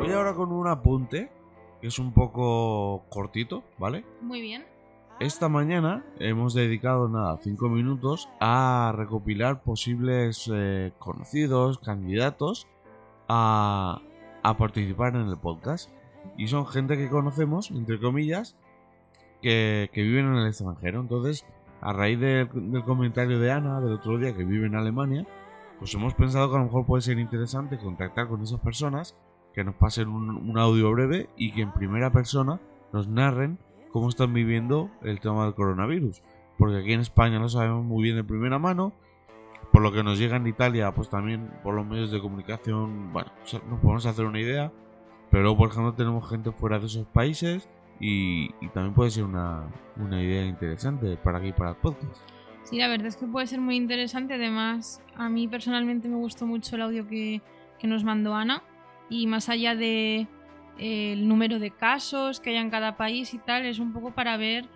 Voy 0.00 0.12
ahora 0.12 0.34
con 0.34 0.50
un 0.50 0.66
apunte 0.66 1.30
es 1.82 1.98
un 1.98 2.12
poco 2.12 3.04
cortito, 3.08 3.62
¿vale? 3.78 4.04
Muy 4.20 4.40
bien. 4.40 4.64
Esta 5.20 5.48
mañana 5.50 6.04
hemos 6.18 6.54
dedicado 6.54 7.08
nada, 7.08 7.38
cinco 7.42 7.68
minutos 7.68 8.28
a 8.40 8.94
recopilar 8.96 9.62
posibles 9.62 10.50
eh, 10.52 10.92
conocidos, 10.98 11.78
candidatos 11.78 12.66
a, 13.28 14.00
a 14.42 14.56
participar 14.56 15.16
en 15.16 15.28
el 15.28 15.36
podcast. 15.36 15.90
Y 16.38 16.48
son 16.48 16.66
gente 16.66 16.96
que 16.96 17.10
conocemos, 17.10 17.70
entre 17.70 18.00
comillas, 18.00 18.56
que, 19.42 19.90
que 19.92 20.02
viven 20.02 20.26
en 20.26 20.36
el 20.36 20.46
extranjero. 20.46 21.00
Entonces, 21.00 21.44
a 21.82 21.92
raíz 21.92 22.18
del, 22.18 22.48
del 22.72 22.84
comentario 22.84 23.38
de 23.38 23.52
Ana 23.52 23.80
del 23.80 23.94
otro 23.94 24.16
día 24.16 24.34
que 24.34 24.44
vive 24.44 24.66
en 24.66 24.74
Alemania, 24.74 25.26
pues 25.78 25.94
hemos 25.94 26.14
pensado 26.14 26.48
que 26.50 26.56
a 26.56 26.58
lo 26.60 26.66
mejor 26.66 26.86
puede 26.86 27.02
ser 27.02 27.18
interesante 27.18 27.78
contactar 27.78 28.28
con 28.28 28.42
esas 28.42 28.60
personas, 28.60 29.16
que 29.54 29.64
nos 29.64 29.74
pasen 29.74 30.08
un, 30.08 30.30
un 30.30 30.58
audio 30.58 30.90
breve 30.92 31.28
y 31.36 31.52
que 31.52 31.62
en 31.62 31.72
primera 31.72 32.10
persona 32.12 32.60
nos 32.92 33.08
narren 33.08 33.58
cómo 33.92 34.08
están 34.08 34.32
viviendo 34.32 34.90
el 35.02 35.20
tema 35.20 35.44
del 35.44 35.54
coronavirus. 35.54 36.22
Porque 36.58 36.78
aquí 36.78 36.92
en 36.92 37.00
España 37.00 37.38
lo 37.38 37.48
sabemos 37.48 37.84
muy 37.84 38.02
bien 38.02 38.16
de 38.16 38.24
primera 38.24 38.58
mano. 38.58 38.92
Por 39.72 39.82
lo 39.82 39.92
que 39.92 40.02
nos 40.02 40.18
llega 40.18 40.36
en 40.36 40.46
Italia, 40.46 40.92
pues 40.92 41.08
también 41.08 41.50
por 41.62 41.74
los 41.74 41.86
medios 41.86 42.10
de 42.10 42.20
comunicación, 42.20 43.12
bueno, 43.12 43.30
nos 43.68 43.80
podemos 43.80 44.04
hacer 44.06 44.24
una 44.24 44.40
idea. 44.40 44.72
Pero 45.30 45.44
luego, 45.44 45.58
por 45.58 45.70
ejemplo, 45.70 45.94
tenemos 45.94 46.28
gente 46.28 46.50
fuera 46.50 46.78
de 46.78 46.86
esos 46.86 47.06
países 47.06 47.68
y, 48.00 48.50
y 48.60 48.68
también 48.70 48.94
puede 48.94 49.10
ser 49.10 49.24
una, 49.24 49.68
una 49.96 50.20
idea 50.20 50.44
interesante 50.44 51.16
para 51.16 51.38
aquí, 51.38 51.52
para 51.52 51.70
el 51.70 51.76
podcast. 51.76 52.20
Sí, 52.64 52.78
la 52.78 52.88
verdad 52.88 53.06
es 53.06 53.16
que 53.16 53.26
puede 53.26 53.46
ser 53.46 53.60
muy 53.60 53.76
interesante. 53.76 54.34
Además, 54.34 55.02
a 55.14 55.28
mí 55.28 55.46
personalmente 55.46 56.08
me 56.08 56.16
gustó 56.16 56.46
mucho 56.46 56.76
el 56.76 56.82
audio 56.82 57.06
que, 57.06 57.40
que 57.78 57.86
nos 57.86 58.02
mandó 58.02 58.34
Ana. 58.34 58.62
Y 59.10 59.26
más 59.26 59.48
allá 59.50 59.74
de 59.76 60.26
eh, 60.78 61.12
el 61.12 61.28
número 61.28 61.58
de 61.58 61.70
casos 61.72 62.40
que 62.40 62.50
haya 62.50 62.60
en 62.62 62.70
cada 62.70 62.96
país 62.96 63.34
y 63.34 63.38
tal, 63.38 63.66
es 63.66 63.78
un 63.78 63.92
poco 63.92 64.12
para 64.12 64.36
ver 64.38 64.66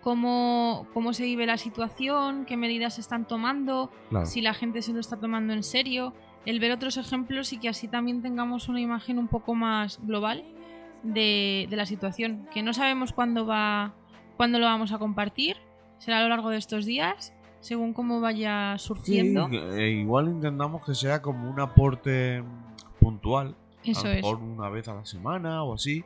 cómo, 0.00 0.86
cómo 0.94 1.12
se 1.12 1.24
vive 1.24 1.46
la 1.46 1.56
situación, 1.58 2.44
qué 2.46 2.56
medidas 2.56 2.94
se 2.94 3.00
están 3.00 3.26
tomando, 3.26 3.90
Claro. 4.10 4.26
si 4.26 4.40
la 4.40 4.54
gente 4.54 4.82
se 4.82 4.92
lo 4.92 5.00
está 5.00 5.18
tomando 5.18 5.52
en 5.52 5.62
serio, 5.62 6.14
el 6.46 6.60
ver 6.60 6.72
otros 6.72 6.96
ejemplos 6.98 7.52
y 7.52 7.58
que 7.58 7.68
así 7.68 7.88
también 7.88 8.20
tengamos 8.22 8.68
una 8.68 8.80
imagen 8.80 9.18
un 9.18 9.28
poco 9.28 9.54
más 9.54 9.98
global 10.06 10.44
de, 11.02 11.66
de 11.70 11.76
la 11.76 11.86
situación, 11.86 12.46
que 12.52 12.62
no 12.62 12.72
sabemos 12.74 13.12
cuándo 13.12 13.46
va, 13.46 13.94
cuándo 14.36 14.58
lo 14.58 14.66
vamos 14.66 14.92
a 14.92 14.98
compartir, 14.98 15.56
será 15.98 16.18
a 16.18 16.22
lo 16.22 16.28
largo 16.28 16.50
de 16.50 16.58
estos 16.58 16.84
días, 16.84 17.32
según 17.60 17.94
cómo 17.94 18.20
vaya 18.20 18.76
Sí, 18.78 18.86
surgiendo. 18.88 19.48
eh, 19.50 19.90
igual 19.90 20.28
intentamos 20.28 20.84
que 20.84 20.94
sea 20.94 21.22
como 21.22 21.48
un 21.50 21.60
aporte 21.60 22.42
puntual. 23.00 23.56
Eso 23.84 24.00
a 24.00 24.04
lo 24.04 24.10
es. 24.10 24.16
mejor 24.16 24.38
una 24.38 24.68
vez 24.68 24.88
a 24.88 24.94
la 24.94 25.04
semana 25.04 25.62
o 25.62 25.74
así. 25.74 26.04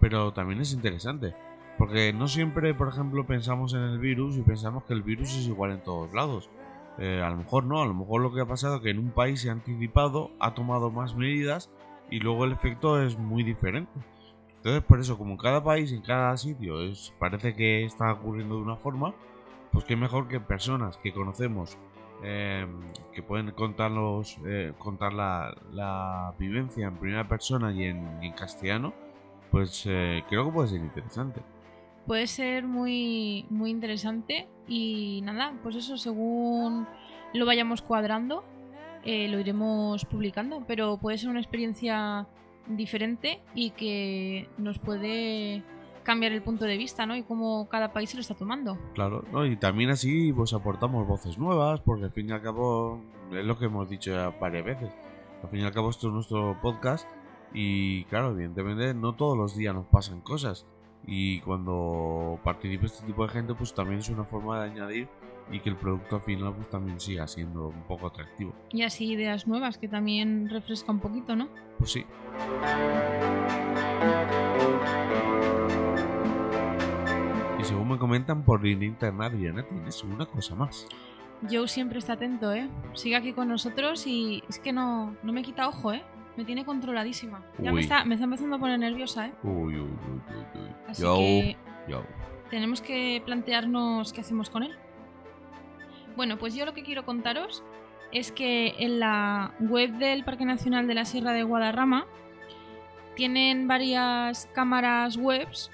Pero 0.00 0.32
también 0.32 0.60
es 0.60 0.72
interesante. 0.72 1.34
Porque 1.78 2.12
no 2.12 2.28
siempre, 2.28 2.74
por 2.74 2.88
ejemplo, 2.88 3.26
pensamos 3.26 3.74
en 3.74 3.82
el 3.82 3.98
virus 3.98 4.36
y 4.36 4.42
pensamos 4.42 4.84
que 4.84 4.94
el 4.94 5.02
virus 5.02 5.36
es 5.36 5.46
igual 5.46 5.72
en 5.72 5.82
todos 5.82 6.12
lados. 6.14 6.48
Eh, 6.98 7.20
a 7.22 7.28
lo 7.28 7.36
mejor 7.36 7.64
no, 7.64 7.82
a 7.82 7.86
lo 7.86 7.92
mejor 7.92 8.22
lo 8.22 8.32
que 8.32 8.40
ha 8.40 8.46
pasado 8.46 8.76
es 8.76 8.82
que 8.82 8.90
en 8.90 8.98
un 8.98 9.10
país 9.10 9.42
se 9.42 9.50
ha 9.50 9.52
anticipado, 9.52 10.30
ha 10.40 10.54
tomado 10.54 10.90
más 10.90 11.14
medidas 11.14 11.70
y 12.10 12.20
luego 12.20 12.44
el 12.44 12.52
efecto 12.52 13.02
es 13.02 13.18
muy 13.18 13.42
diferente. 13.42 13.92
Entonces, 14.56 14.82
por 14.82 14.98
eso, 14.98 15.18
como 15.18 15.32
en 15.32 15.38
cada 15.38 15.62
país, 15.62 15.92
en 15.92 16.00
cada 16.00 16.36
sitio, 16.36 16.82
es, 16.82 17.12
parece 17.18 17.54
que 17.54 17.84
está 17.84 18.12
ocurriendo 18.12 18.56
de 18.56 18.62
una 18.62 18.76
forma, 18.76 19.14
pues 19.72 19.84
qué 19.84 19.94
mejor 19.94 20.28
que 20.28 20.40
personas 20.40 20.96
que 20.96 21.12
conocemos, 21.12 21.76
eh, 22.22 22.66
que 23.12 23.22
pueden 23.22 23.50
contarlos, 23.52 24.38
eh, 24.46 24.72
contar 24.78 25.12
la, 25.12 26.34
vivencia 26.38 26.86
en 26.86 26.96
primera 26.96 27.28
persona 27.28 27.72
y 27.72 27.84
en, 27.84 28.22
y 28.22 28.26
en 28.26 28.32
castellano, 28.32 28.94
pues 29.50 29.84
eh, 29.86 30.22
creo 30.28 30.46
que 30.46 30.52
puede 30.52 30.68
ser 30.68 30.80
interesante. 30.80 31.40
puede 32.06 32.26
ser 32.26 32.64
muy, 32.64 33.46
muy 33.50 33.70
interesante 33.70 34.48
y 34.68 35.20
nada, 35.22 35.54
pues 35.62 35.76
eso 35.76 35.96
según 35.96 36.86
lo 37.34 37.46
vayamos 37.46 37.82
cuadrando 37.82 38.44
eh, 39.06 39.28
lo 39.28 39.38
iremos 39.38 40.04
publicando, 40.04 40.64
pero 40.66 40.96
puede 40.96 41.16
ser 41.16 41.30
una 41.30 41.38
experiencia 41.38 42.26
diferente 42.66 43.40
y 43.54 43.70
que 43.70 44.48
nos 44.58 44.80
puede 44.80 45.62
cambiar 46.06 46.30
el 46.30 46.40
punto 46.40 46.64
de 46.64 46.78
vista, 46.78 47.04
¿no? 47.04 47.16
Y 47.16 47.24
cómo 47.24 47.68
cada 47.68 47.92
país 47.92 48.10
se 48.10 48.16
lo 48.16 48.20
está 48.20 48.34
tomando. 48.34 48.78
Claro, 48.94 49.24
¿no? 49.32 49.44
y 49.44 49.56
también 49.56 49.90
así 49.90 50.32
pues 50.32 50.54
aportamos 50.54 51.06
voces 51.06 51.36
nuevas, 51.36 51.80
porque 51.80 52.04
al 52.04 52.12
fin 52.12 52.30
y 52.30 52.32
al 52.32 52.40
cabo 52.40 53.02
es 53.32 53.44
lo 53.44 53.58
que 53.58 53.66
hemos 53.66 53.90
dicho 53.90 54.12
ya 54.12 54.30
varias 54.40 54.64
veces. 54.64 54.90
Al 55.42 55.50
fin 55.50 55.60
y 55.60 55.64
al 55.64 55.72
cabo 55.72 55.90
esto 55.90 56.06
es 56.06 56.14
nuestro 56.14 56.58
podcast 56.62 57.08
y 57.52 58.04
claro, 58.04 58.30
evidentemente 58.30 58.94
no 58.94 59.16
todos 59.16 59.36
los 59.36 59.56
días 59.56 59.74
nos 59.74 59.86
pasan 59.86 60.20
cosas. 60.20 60.64
Y 61.08 61.40
cuando 61.40 62.38
participe 62.42 62.86
este 62.86 63.04
tipo 63.04 63.26
de 63.26 63.32
gente 63.32 63.54
pues 63.54 63.74
también 63.74 63.98
es 63.98 64.08
una 64.08 64.24
forma 64.24 64.60
de 64.60 64.70
añadir 64.70 65.08
y 65.50 65.60
que 65.60 65.70
el 65.70 65.76
producto 65.76 66.16
al 66.16 66.22
final 66.22 66.54
pues 66.54 66.70
también 66.70 67.00
siga 67.00 67.26
siendo 67.26 67.68
un 67.68 67.82
poco 67.82 68.06
atractivo. 68.06 68.54
Y 68.70 68.82
así 68.82 69.10
ideas 69.10 69.48
nuevas 69.48 69.76
que 69.76 69.88
también 69.88 70.48
refresca 70.48 70.92
un 70.92 71.00
poquito, 71.00 71.34
¿no? 71.34 71.48
Pues 71.78 71.90
sí. 71.90 72.06
Según 77.66 77.88
me 77.88 77.98
comentan 77.98 78.44
por 78.44 78.62
línea 78.62 78.88
interna, 78.88 79.28
Diana, 79.28 79.62
tienes 79.64 80.02
una 80.04 80.26
cosa 80.26 80.54
más. 80.54 80.86
Joe 81.50 81.68
siempre 81.68 81.98
está 81.98 82.14
atento, 82.14 82.52
¿eh? 82.52 82.68
Sigue 82.94 83.16
aquí 83.16 83.32
con 83.32 83.48
nosotros 83.48 84.06
y 84.06 84.42
es 84.48 84.58
que 84.58 84.72
no, 84.72 85.16
no 85.22 85.32
me 85.32 85.42
quita 85.42 85.68
ojo, 85.68 85.92
¿eh? 85.92 86.02
Me 86.36 86.44
tiene 86.44 86.64
controladísima. 86.64 87.42
Ya 87.58 87.72
me 87.72 87.80
está, 87.80 88.04
me 88.04 88.14
está 88.14 88.24
empezando 88.24 88.56
a 88.56 88.58
poner 88.58 88.78
nerviosa, 88.78 89.26
¿eh? 89.26 89.32
Uy, 89.42 89.74
uy, 89.76 89.80
uy, 89.80 89.88
uy, 90.28 90.60
uy. 90.62 90.68
Así 90.88 91.02
Yo, 91.02 91.16
que 91.16 91.56
yo. 91.88 92.04
tenemos 92.50 92.80
que 92.80 93.22
plantearnos 93.24 94.12
qué 94.12 94.20
hacemos 94.20 94.50
con 94.50 94.62
él. 94.62 94.74
Bueno, 96.16 96.38
pues 96.38 96.54
yo 96.54 96.64
lo 96.64 96.72
que 96.74 96.82
quiero 96.82 97.04
contaros 97.04 97.62
es 98.12 98.32
que 98.32 98.74
en 98.78 99.00
la 99.00 99.54
web 99.60 99.92
del 99.98 100.24
Parque 100.24 100.44
Nacional 100.44 100.86
de 100.86 100.94
la 100.94 101.04
Sierra 101.04 101.32
de 101.32 101.42
Guadarrama 101.42 102.06
tienen 103.14 103.66
varias 103.66 104.46
cámaras 104.54 105.16
webs 105.16 105.70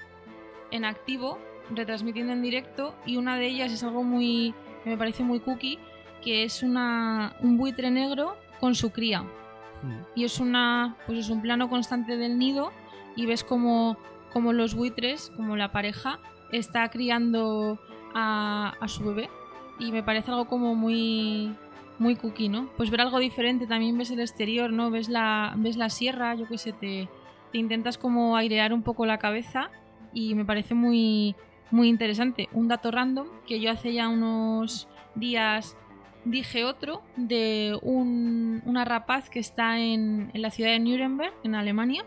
en 0.71 0.85
activo, 0.85 1.37
retransmitiendo 1.69 2.33
en 2.33 2.41
directo, 2.41 2.95
y 3.05 3.17
una 3.17 3.37
de 3.37 3.47
ellas 3.47 3.71
es 3.71 3.83
algo 3.83 4.03
muy 4.03 4.53
que 4.83 4.89
me 4.89 4.97
parece 4.97 5.23
muy 5.23 5.39
cookie, 5.39 5.79
que 6.21 6.43
es 6.43 6.63
una, 6.63 7.35
un 7.41 7.57
buitre 7.57 7.89
negro 7.91 8.35
con 8.59 8.75
su 8.75 8.91
cría. 8.91 9.25
Y 10.15 10.23
es 10.23 10.39
una 10.39 10.95
pues 11.05 11.19
es 11.19 11.29
un 11.29 11.41
plano 11.41 11.69
constante 11.69 12.15
del 12.15 12.37
nido 12.37 12.71
y 13.17 13.25
ves 13.25 13.43
como, 13.43 13.97
como 14.31 14.53
los 14.53 14.75
buitres, 14.75 15.29
como 15.35 15.57
la 15.57 15.73
pareja, 15.73 16.19
está 16.53 16.89
criando 16.89 17.79
a, 18.13 18.75
a 18.79 18.87
su 18.87 19.03
bebé. 19.03 19.29
Y 19.79 19.91
me 19.91 20.01
parece 20.01 20.31
algo 20.31 20.45
como 20.45 20.73
muy 20.75 21.53
muy 21.99 22.15
cookie, 22.15 22.49
¿no? 22.49 22.69
Pues 22.75 22.89
ver 22.89 23.01
algo 23.01 23.19
diferente, 23.19 23.67
también 23.67 23.97
ves 23.97 24.11
el 24.11 24.19
exterior, 24.19 24.71
¿no? 24.71 24.89
Ves 24.89 25.09
la, 25.09 25.53
ves 25.57 25.77
la 25.77 25.89
sierra, 25.89 26.35
yo 26.35 26.47
qué 26.47 26.57
sé, 26.57 26.73
te, 26.73 27.09
te 27.51 27.57
intentas 27.57 27.97
como 27.97 28.35
airear 28.35 28.73
un 28.73 28.83
poco 28.83 29.05
la 29.05 29.19
cabeza 29.19 29.69
y 30.13 30.35
me 30.35 30.45
parece 30.45 30.73
muy, 30.73 31.35
muy 31.73 31.89
interesante. 31.89 32.47
Un 32.53 32.67
dato 32.67 32.91
random 32.91 33.27
que 33.47 33.59
yo 33.59 33.71
hace 33.71 33.93
ya 33.93 34.07
unos 34.07 34.87
días 35.15 35.75
dije 36.23 36.63
otro 36.63 37.01
de 37.17 37.77
un- 37.81 38.61
una 38.65 38.85
rapaz 38.85 39.29
que 39.29 39.39
está 39.39 39.79
en, 39.79 40.29
en 40.33 40.41
la 40.41 40.51
ciudad 40.51 40.69
de 40.71 40.79
Nuremberg, 40.79 41.33
en 41.43 41.55
Alemania, 41.55 42.05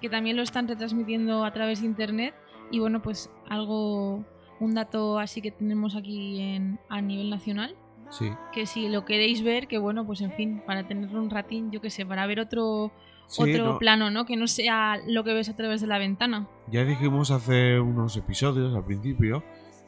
que 0.00 0.08
también 0.08 0.36
lo 0.36 0.42
están 0.42 0.68
retransmitiendo 0.68 1.44
a 1.44 1.52
través 1.52 1.80
de 1.80 1.86
internet. 1.86 2.34
Y 2.70 2.78
bueno, 2.78 3.00
pues 3.02 3.30
algo, 3.48 4.24
un 4.60 4.74
dato 4.74 5.18
así 5.18 5.40
que 5.42 5.50
tenemos 5.50 5.96
aquí 5.96 6.40
en, 6.40 6.78
a 6.88 7.00
nivel 7.00 7.30
nacional. 7.30 7.74
Sí. 8.10 8.30
Que 8.52 8.66
si 8.66 8.88
lo 8.88 9.04
queréis 9.04 9.42
ver, 9.42 9.66
que 9.66 9.78
bueno, 9.78 10.04
pues 10.04 10.20
en 10.20 10.32
fin, 10.32 10.62
para 10.66 10.86
tener 10.86 11.14
un 11.16 11.30
ratín, 11.30 11.70
yo 11.70 11.80
qué 11.80 11.90
sé, 11.90 12.04
para 12.04 12.26
ver 12.26 12.40
otro, 12.40 12.92
Sí, 13.30 13.42
otro 13.54 13.64
no, 13.74 13.78
plano, 13.78 14.10
¿no? 14.10 14.26
Que 14.26 14.36
no 14.36 14.46
sea 14.46 14.98
lo 15.06 15.22
que 15.24 15.32
ves 15.32 15.48
a 15.48 15.56
través 15.56 15.80
de 15.80 15.86
la 15.86 15.98
ventana. 15.98 16.48
Ya 16.70 16.84
dijimos 16.84 17.30
hace 17.30 17.78
unos 17.80 18.16
episodios 18.16 18.74
al 18.74 18.84
principio 18.84 19.42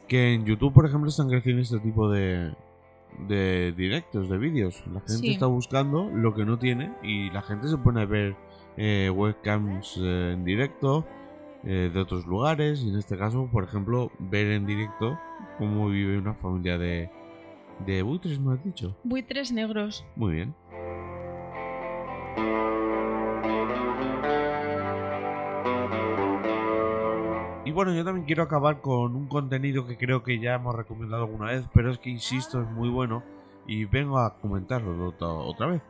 que 0.09 0.35
en 0.35 0.45
YouTube, 0.45 0.73
por 0.73 0.87
ejemplo, 0.87 1.09
están 1.09 1.29
creciendo 1.29 1.63
este 1.63 1.81
tipo 1.81 2.09
de, 2.11 2.55
de 3.29 3.73
directos, 3.77 4.29
de 4.29 4.39
vídeos. 4.39 4.83
La 4.87 5.01
gente 5.01 5.13
Sí. 5.15 5.31
está 5.33 5.47
buscando 5.47 6.09
lo 6.11 6.35
que 6.35 6.45
no 6.45 6.59
tiene 6.59 6.93
y 7.03 7.31
la 7.31 7.43
gente 7.43 7.69
se 7.69 7.77
pone 7.79 8.03
a 8.03 8.07
ver 8.07 8.37
eh, 8.77 9.11
webcams 9.15 9.97
eh, 10.01 10.33
en 10.35 10.45
directo 10.45 11.05
eh, 11.65 11.91
de 11.93 12.01
otros 12.01 12.27
lugares 12.27 12.83
y 12.83 12.91
en 12.91 12.97
este 12.99 13.17
caso, 13.19 13.49
por 13.53 13.65
ejemplo, 13.65 14.11
ver 14.19 14.49
en 14.53 14.67
directo 14.67 15.19
cómo 15.59 15.89
vive 15.89 16.17
una 16.19 16.35
familia 16.35 16.79
de, 16.79 17.11
de 17.87 18.03
buitres, 18.03 18.39
¿me 18.41 18.55
has 18.55 18.65
dicho? 18.65 18.97
Buitres 19.05 19.53
negros. 19.53 20.05
Muy 20.17 20.35
bien. 20.35 20.55
Y 27.73 27.75
bueno, 27.75 27.95
yo 27.95 28.05
también 28.05 28.27
quiero 28.27 28.43
acabar 28.43 28.83
con 28.83 29.17
un 29.17 29.29
contenido 29.29 29.87
que 29.87 29.97
creo 29.97 30.23
que 30.23 30.39
ya 30.39 30.57
hemos 30.57 30.77
recomendado 30.77 31.25
alguna 31.25 31.47
vez, 31.47 31.65
pero 31.73 31.91
es 31.91 31.97
que 31.97 32.11
insisto, 32.11 32.61
es 32.61 32.69
muy 32.69 32.91
bueno 32.91 33.23
y 33.67 33.87
vengo 33.87 34.19
a 34.19 34.37
comentarlo 34.37 35.09
otra, 35.09 35.29
otra 35.29 35.67
vez. 35.69 35.83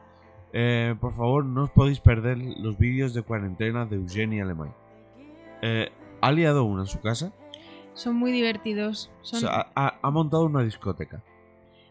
Eh, 0.53 0.95
por 1.01 1.12
favor, 1.12 1.45
no 1.45 1.65
os 1.65 1.71
podéis 1.71 1.99
perder 1.99 2.39
los 2.39 2.79
vídeos 2.79 3.15
de 3.15 3.23
cuarentena 3.23 3.85
de 3.85 3.97
Eugenie 3.97 4.41
Alemán. 4.41 4.73
Eh, 5.61 5.91
ha 6.21 6.31
liado 6.31 6.62
una 6.62 6.83
en 6.83 6.87
su 6.87 7.01
casa. 7.01 7.33
Son 7.95 8.15
muy 8.15 8.31
divertidos. 8.31 9.11
Son... 9.23 9.39
O 9.39 9.41
sea, 9.41 9.73
ha, 9.75 9.99
ha 10.01 10.11
montado 10.12 10.45
una 10.45 10.62
discoteca 10.62 11.21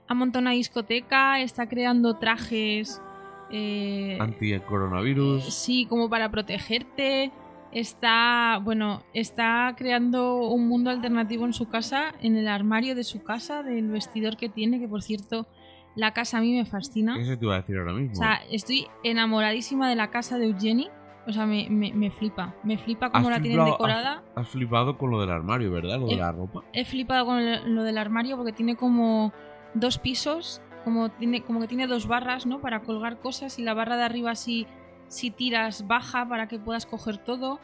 ha 0.08 0.14
montado 0.14 0.42
una 0.42 0.52
discoteca, 0.52 1.42
está 1.42 1.68
creando 1.68 2.18
trajes. 2.18 3.02
Eh, 3.50 4.18
Anti-coronavirus. 4.22 5.54
sí, 5.54 5.86
como 5.86 6.10
para 6.10 6.32
protegerte. 6.32 7.34
Está, 7.72 8.60
bueno, 8.64 9.04
está 9.14 9.74
creando 9.78 10.38
un 10.48 10.68
mundo 10.68 10.90
alternativo 10.90 11.46
en 11.46 11.54
su 11.54 11.70
casa, 11.70 12.14
en 12.22 12.36
el 12.36 12.48
armario 12.48 12.96
de 12.96 13.04
su 13.04 13.24
casa, 13.24 13.64
del 13.64 13.90
vestidor 13.90 14.38
que 14.38 14.50
tiene, 14.50 14.80
que 14.80 14.88
por 14.88 15.02
cierto, 15.02 15.48
la 15.96 16.14
casa 16.14 16.38
a 16.38 16.42
mí 16.42 16.54
me 16.54 16.66
fascina. 16.66 17.16
¿Qué 17.18 17.26
se 17.26 17.38
te 17.38 17.46
iba 17.46 17.56
a 17.56 17.62
decir 17.62 17.78
ahora 17.78 17.94
mismo? 17.94 18.12
O 18.14 18.16
sea, 18.16 18.40
estoy 18.52 18.88
enamoradísima 19.04 19.90
de 19.90 19.96
la 19.96 20.10
casa 20.10 20.38
de 20.38 20.48
Eugenie. 20.48 20.90
O 21.28 21.32
sea, 21.34 21.46
me, 21.46 21.68
me, 21.70 21.94
me 21.94 22.10
flipa. 22.10 22.56
Me 22.64 22.78
flipa 22.80 23.12
cómo 23.12 23.30
la 23.30 23.40
tienen 23.40 23.60
flipado- 23.60 23.72
decorada. 23.74 24.24
Has, 24.36 24.42
has 24.46 24.50
flipado 24.50 24.98
con 24.98 25.12
lo 25.12 25.22
del 25.22 25.30
armario, 25.30 25.72
¿verdad? 25.72 26.00
Lo 26.00 26.08
de 26.08 26.16
la 26.16 26.32
ropa. 26.32 26.64
He 26.74 26.84
flipado 26.84 27.26
con 27.26 27.38
el- 27.38 27.76
lo 27.76 27.84
del 27.84 27.98
armario 28.00 28.38
porque 28.38 28.52
tiene 28.54 28.76
como 28.76 29.32
dos 29.76 30.00
pisos, 30.00 30.62
como, 30.84 31.10
tiene, 31.10 31.44
como 31.44 31.60
que 31.62 31.68
tiene 31.68 31.86
dos 31.86 32.08
barras, 32.08 32.48
¿no? 32.48 32.60
Para 32.60 32.82
colgar 32.82 33.20
cosas 33.20 33.60
y 33.60 33.64
la 33.64 33.76
barra 33.76 33.98
de 33.98 34.04
arriba 34.04 34.34
si, 34.34 34.66
si 35.12 35.30
tiras 35.30 35.86
baja 35.88 36.26
para 36.28 36.48
que 36.48 36.58
puedas 36.58 36.86
coger 36.86 37.18
todo. 37.18 37.60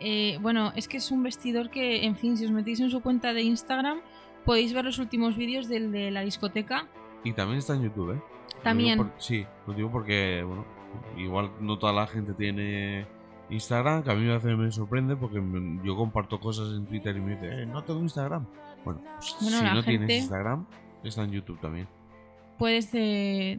Eh, 0.00 0.38
bueno, 0.40 0.72
es 0.76 0.86
que 0.86 0.98
es 0.98 1.10
un 1.10 1.22
vestidor 1.22 1.70
que, 1.70 2.04
en 2.04 2.14
fin, 2.16 2.36
si 2.36 2.44
os 2.44 2.50
metéis 2.50 2.80
en 2.80 2.90
su 2.90 3.00
cuenta 3.00 3.32
de 3.32 3.42
Instagram 3.42 4.00
podéis 4.44 4.72
ver 4.72 4.84
los 4.84 4.98
últimos 4.98 5.36
vídeos 5.36 5.68
del 5.68 5.92
de 5.92 6.10
la 6.10 6.20
discoteca. 6.22 6.86
Y 7.24 7.32
también 7.32 7.58
está 7.58 7.74
en 7.74 7.82
YouTube, 7.82 8.12
¿eh? 8.12 8.22
Lo 8.56 8.62
También. 8.62 8.96
por- 8.98 9.12
sí, 9.18 9.46
lo 9.66 9.72
digo 9.74 9.90
porque, 9.90 10.42
bueno, 10.46 10.64
igual 11.16 11.50
no 11.60 11.78
toda 11.78 11.92
la 11.92 12.06
gente 12.06 12.32
tiene 12.34 13.06
Instagram, 13.50 14.02
que 14.02 14.10
a 14.10 14.14
mí 14.14 14.28
a 14.30 14.34
veces 14.34 14.56
me 14.56 14.70
sorprende 14.72 15.16
porque 15.16 15.40
me- 15.40 15.84
yo 15.86 15.96
comparto 15.96 16.38
cosas 16.40 16.68
en 16.76 16.86
Twitter 16.86 17.16
y 17.16 17.20
me 17.20 17.32
dice, 17.36 17.62
eh, 17.62 17.66
no 17.66 17.82
tengo 17.84 18.00
Instagram. 18.00 18.46
Bueno, 18.84 19.00
pues, 19.16 19.36
Bueno, 19.40 19.58
si 19.58 19.64
no 19.64 19.82
tienes 19.82 20.10
Instagram, 20.10 20.66
está 21.04 21.22
en 21.24 21.30
YouTube 21.32 21.60
también. 21.60 21.88
puedes 22.58 22.90
eh, 22.94 23.58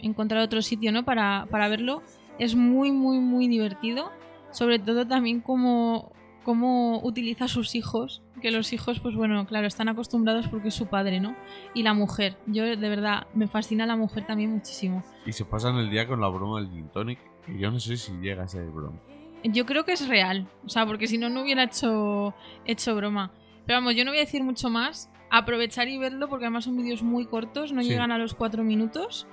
encontrar 0.00 0.42
otro 0.42 0.62
sitio, 0.62 0.90
¿no? 0.92 1.04
Para, 1.04 1.46
para 1.50 1.68
verlo. 1.68 2.02
Es 2.38 2.54
muy, 2.54 2.92
muy, 2.92 3.18
muy 3.20 3.48
divertido. 3.48 4.10
Sobre 4.50 4.78
todo 4.78 5.06
también 5.06 5.40
como 5.40 6.12
cómo 6.44 7.00
utiliza 7.02 7.44
a 7.44 7.48
sus 7.48 7.74
hijos. 7.74 8.22
Que 8.40 8.50
los 8.50 8.72
hijos, 8.72 9.00
pues 9.00 9.16
bueno, 9.16 9.44
claro, 9.46 9.66
están 9.66 9.88
acostumbrados 9.88 10.46
porque 10.48 10.68
es 10.68 10.74
su 10.74 10.86
padre, 10.86 11.20
¿no? 11.20 11.34
Y 11.74 11.82
la 11.82 11.92
mujer. 11.92 12.36
Yo 12.46 12.64
de 12.64 12.76
verdad 12.76 13.26
me 13.34 13.48
fascina 13.48 13.84
la 13.84 13.96
mujer 13.96 14.26
también 14.26 14.52
muchísimo. 14.52 15.02
Y 15.26 15.32
se 15.32 15.44
pasan 15.44 15.76
el 15.76 15.90
día 15.90 16.06
con 16.06 16.20
la 16.20 16.28
broma 16.28 16.60
del 16.60 16.70
gin 16.70 16.88
tonic, 16.88 17.18
que 17.44 17.58
yo 17.58 17.70
no 17.70 17.78
sé 17.80 17.96
si 17.96 18.12
llega 18.20 18.44
a 18.44 18.48
ser 18.48 18.64
broma. 18.70 18.98
Yo 19.44 19.66
creo 19.66 19.84
que 19.84 19.92
es 19.92 20.08
real. 20.08 20.48
O 20.64 20.68
sea, 20.68 20.86
porque 20.86 21.06
si 21.06 21.18
no, 21.18 21.28
no 21.28 21.42
hubiera 21.42 21.64
hecho, 21.64 22.32
hecho 22.64 22.94
broma. 22.96 23.32
Pero 23.66 23.78
vamos, 23.80 23.94
yo 23.96 24.04
no 24.04 24.12
voy 24.12 24.18
a 24.18 24.22
decir 24.24 24.42
mucho 24.42 24.70
más. 24.70 25.10
Aprovechar 25.30 25.88
y 25.88 25.98
verlo 25.98 26.28
porque 26.28 26.46
además 26.46 26.64
son 26.64 26.76
vídeos 26.76 27.02
muy 27.02 27.26
cortos, 27.26 27.72
no 27.72 27.82
Sí. 27.82 27.90
llegan 27.90 28.10
a 28.12 28.18
los 28.18 28.34
cuatro 28.34 28.64
minutos. 28.64 29.26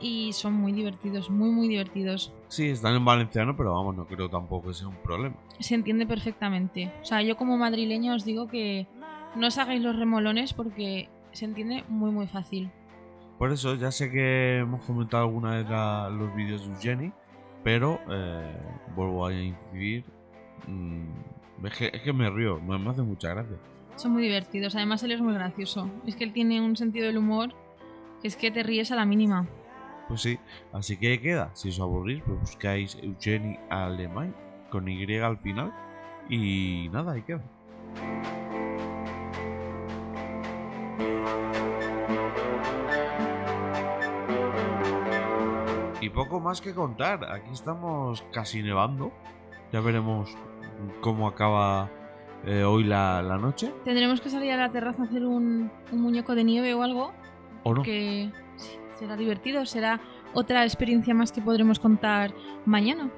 Y 0.00 0.32
son 0.34 0.52
muy 0.54 0.72
divertidos, 0.72 1.30
muy, 1.30 1.50
muy 1.50 1.68
divertidos. 1.68 2.32
Sí, 2.50 2.68
están 2.68 2.96
en 2.96 3.04
valenciano, 3.04 3.56
pero 3.56 3.72
vamos, 3.74 3.96
no 3.96 4.06
creo 4.06 4.28
tampoco 4.28 4.68
que 4.68 4.74
sea 4.74 4.88
un 4.88 4.96
problema. 4.96 5.36
Se 5.60 5.74
entiende 5.76 6.04
perfectamente. 6.04 6.92
O 7.00 7.04
sea, 7.04 7.22
yo 7.22 7.36
como 7.36 7.56
madrileña 7.56 8.14
os 8.14 8.24
digo 8.24 8.48
que 8.48 8.86
no 9.36 9.46
os 9.46 9.56
hagáis 9.56 9.80
los 9.80 9.96
remolones 9.96 10.52
porque 10.52 11.08
se 11.30 11.44
entiende 11.44 11.84
muy, 11.88 12.10
muy 12.10 12.26
fácil. 12.26 12.70
Por 13.38 13.52
eso, 13.52 13.76
ya 13.76 13.92
sé 13.92 14.10
que 14.10 14.58
hemos 14.58 14.84
comentado 14.84 15.22
alguna 15.22 15.52
vez 15.56 15.70
la- 15.70 16.10
los 16.10 16.34
vídeos 16.34 16.66
de 16.66 16.74
Eugenie, 16.74 17.12
pero 17.62 18.00
eh, 18.10 18.56
vuelvo 18.96 19.26
a 19.26 19.32
incidir. 19.32 20.04
mm, 20.66 21.66
es, 21.66 21.72
que, 21.78 21.90
es 21.94 22.02
que 22.02 22.12
me 22.12 22.28
río, 22.30 22.60
me, 22.60 22.76
me 22.78 22.90
hace 22.90 23.02
mucha 23.02 23.28
gracia. 23.30 23.56
Son 23.96 24.12
muy 24.12 24.22
divertidos. 24.22 24.74
Además, 24.74 25.02
él 25.04 25.12
es 25.12 25.20
muy 25.20 25.34
gracioso. 25.34 25.88
Es 26.06 26.16
que 26.16 26.24
él 26.24 26.32
tiene 26.32 26.60
un 26.60 26.74
sentido 26.76 27.06
del 27.06 27.16
humor 27.18 27.54
que 28.20 28.28
es 28.28 28.34
que 28.36 28.50
te 28.50 28.62
ríes 28.62 28.90
a 28.92 28.96
la 28.96 29.04
mínima. 29.06 29.46
Pues 30.10 30.22
sí, 30.22 30.40
así 30.72 30.96
que 30.96 31.20
queda. 31.20 31.52
Si 31.54 31.68
os 31.68 31.78
aburrís, 31.78 32.20
pues 32.26 32.40
buscáis 32.40 32.98
Eugenie 33.00 33.60
Alemán 33.70 34.34
con 34.68 34.88
Y 34.88 35.18
al 35.18 35.38
final. 35.38 35.72
Y 36.28 36.88
nada, 36.90 37.12
ahí 37.12 37.22
queda. 37.22 37.44
Y 46.00 46.08
poco 46.10 46.40
más 46.40 46.60
que 46.60 46.74
contar. 46.74 47.24
Aquí 47.32 47.52
estamos 47.52 48.24
casi 48.32 48.64
nevando. 48.64 49.12
Ya 49.72 49.80
veremos 49.80 50.36
cómo 51.02 51.28
acaba 51.28 51.88
eh, 52.46 52.64
hoy 52.64 52.82
la, 52.82 53.22
la 53.22 53.38
noche. 53.38 53.72
Tendremos 53.84 54.20
que 54.20 54.28
salir 54.28 54.50
a 54.50 54.56
la 54.56 54.72
terraza 54.72 55.02
a 55.02 55.04
hacer 55.04 55.24
un, 55.24 55.70
un 55.92 56.00
muñeco 56.00 56.34
de 56.34 56.42
nieve 56.42 56.74
o 56.74 56.82
algo. 56.82 57.12
¿O 57.62 57.74
no? 57.74 57.82
Que 57.82 58.32
será 59.00 59.16
divertido. 59.16 59.66
Será 59.66 59.98
otra 60.34 60.62
experiencia 60.64 61.14
más 61.14 61.32
que 61.32 61.40
podremos 61.40 61.78
contar 61.80 62.32
mañana. 62.66 63.10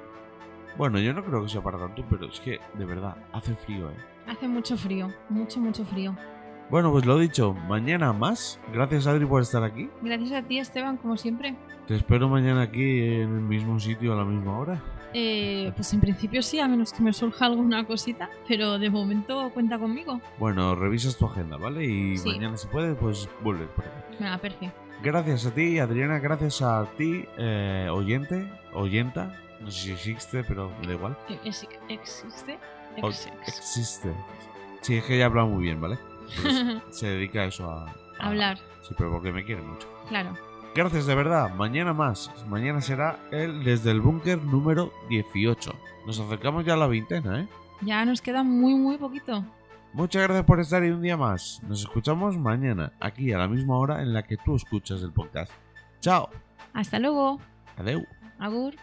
Bueno, 0.77 0.97
yo 0.99 1.13
no 1.13 1.23
creo 1.23 1.43
que 1.43 1.49
sea 1.49 1.61
para 1.61 1.77
tanto, 1.77 2.03
pero 2.09 2.25
es 2.25 2.39
que 2.39 2.59
de 2.73 2.85
verdad 2.85 3.15
hace 3.31 3.53
frío, 3.55 3.91
¿eh? 3.91 3.95
Hace 4.27 4.47
mucho 4.47 4.75
frío. 4.77 5.09
Mucho, 5.29 5.59
mucho 5.59 5.85
frío. 5.85 6.15
Bueno, 6.71 6.91
pues 6.91 7.05
lo 7.05 7.19
dicho, 7.19 7.53
mañana 7.53 8.13
más. 8.13 8.59
Gracias 8.73 9.05
Adri 9.05 9.25
por 9.25 9.41
estar 9.41 9.63
aquí. 9.63 9.89
Gracias 10.01 10.31
a 10.31 10.41
ti, 10.41 10.57
Esteban, 10.57 10.97
como 10.97 11.17
siempre. 11.17 11.55
Te 11.87 11.95
espero 11.95 12.29
mañana 12.29 12.61
aquí 12.63 13.01
en 13.01 13.21
el 13.35 13.41
mismo 13.41 13.79
sitio 13.79 14.13
a 14.13 14.15
la 14.15 14.23
misma 14.25 14.57
hora. 14.57 14.81
Eh, 15.13 15.71
pues 15.75 15.93
en 15.93 15.99
principio 15.99 16.41
sí, 16.41 16.59
a 16.59 16.67
menos 16.67 16.91
que 16.91 17.03
me 17.03 17.13
surja 17.13 17.45
alguna 17.45 17.85
cosita, 17.85 18.29
pero 18.47 18.79
de 18.79 18.89
momento 18.89 19.51
cuenta 19.53 19.77
conmigo. 19.77 20.19
Bueno, 20.39 20.73
revisas 20.73 21.17
tu 21.17 21.25
agenda, 21.27 21.57
¿vale? 21.57 21.85
Y 21.85 22.17
Sí. 22.17 22.29
mañana 22.29 22.57
si 22.57 22.67
puedes, 22.67 22.97
pues 22.97 23.29
vuelves 23.43 23.67
por 23.75 23.85
aquí. 23.85 24.15
Venga, 24.19 24.37
perfecto. 24.39 24.82
Gracias 25.03 25.45
a 25.45 25.51
ti, 25.53 25.79
Adriana, 25.79 26.19
gracias 26.19 26.61
a 26.61 26.85
ti, 26.97 27.25
eh, 27.37 27.89
oyente, 27.91 28.49
oyenta. 28.73 29.37
No 29.59 29.69
sé 29.69 29.81
si 29.81 29.91
existe, 29.91 30.43
pero 30.43 30.71
da 30.85 30.93
igual. 30.93 31.17
¿Existe? 31.43 31.79
¿Existe? 31.89 32.57
Ex. 32.97 33.27
existe. 33.47 34.13
Sí, 34.81 34.95
es 34.97 35.03
que 35.03 35.15
ella 35.15 35.25
habla 35.25 35.45
muy 35.45 35.63
bien, 35.63 35.81
¿vale? 35.81 35.97
Entonces, 36.37 36.81
se 36.91 37.07
dedica 37.07 37.41
a 37.41 37.45
eso, 37.45 37.69
a, 37.69 37.85
a- 37.89 37.95
Hablar, 38.27 38.57
Sí, 38.87 38.93
pero 38.97 39.11
porque 39.11 39.31
me 39.33 39.43
quiere 39.43 39.61
mucho. 39.61 39.87
claro. 40.07 40.33
Gracias 40.75 41.05
de 41.05 41.13
verdad. 41.13 41.53
Mañana 41.53 41.93
más. 41.93 42.31
Mañana 42.47 42.81
será 42.81 43.19
el 43.31 43.63
desde 43.63 43.91
el 43.91 44.01
búnker 44.01 44.41
número 44.43 44.91
18. 45.07 45.71
Nos 46.07 46.19
acercamos 46.19 46.65
ya 46.65 46.73
a 46.73 46.77
la 46.77 46.87
veintena, 46.87 47.41
¿eh? 47.41 47.47
Ya 47.81 48.03
nos 48.05 48.21
queda 48.23 48.41
muy, 48.41 48.73
muy 48.73 48.97
poquito. 48.97 49.45
Muchas 49.93 50.23
gracias 50.23 50.45
por 50.45 50.59
estar 50.59 50.81
ahí 50.81 50.89
un 50.89 51.03
día 51.03 51.15
más. 51.15 51.61
Nos 51.67 51.81
escuchamos 51.81 52.35
mañana, 52.37 52.91
aquí 52.99 53.31
a 53.31 53.37
la 53.37 53.47
misma 53.47 53.77
hora 53.77 54.01
en 54.01 54.11
la 54.11 54.23
que 54.23 54.37
tú 54.37 54.55
escuchas 54.55 55.03
el 55.03 55.11
podcast. 55.11 55.51
Chao. 55.99 56.29
Hasta 56.73 56.97
luego. 56.97 57.39
Adeu. 57.77 58.03
Agur. 58.39 58.73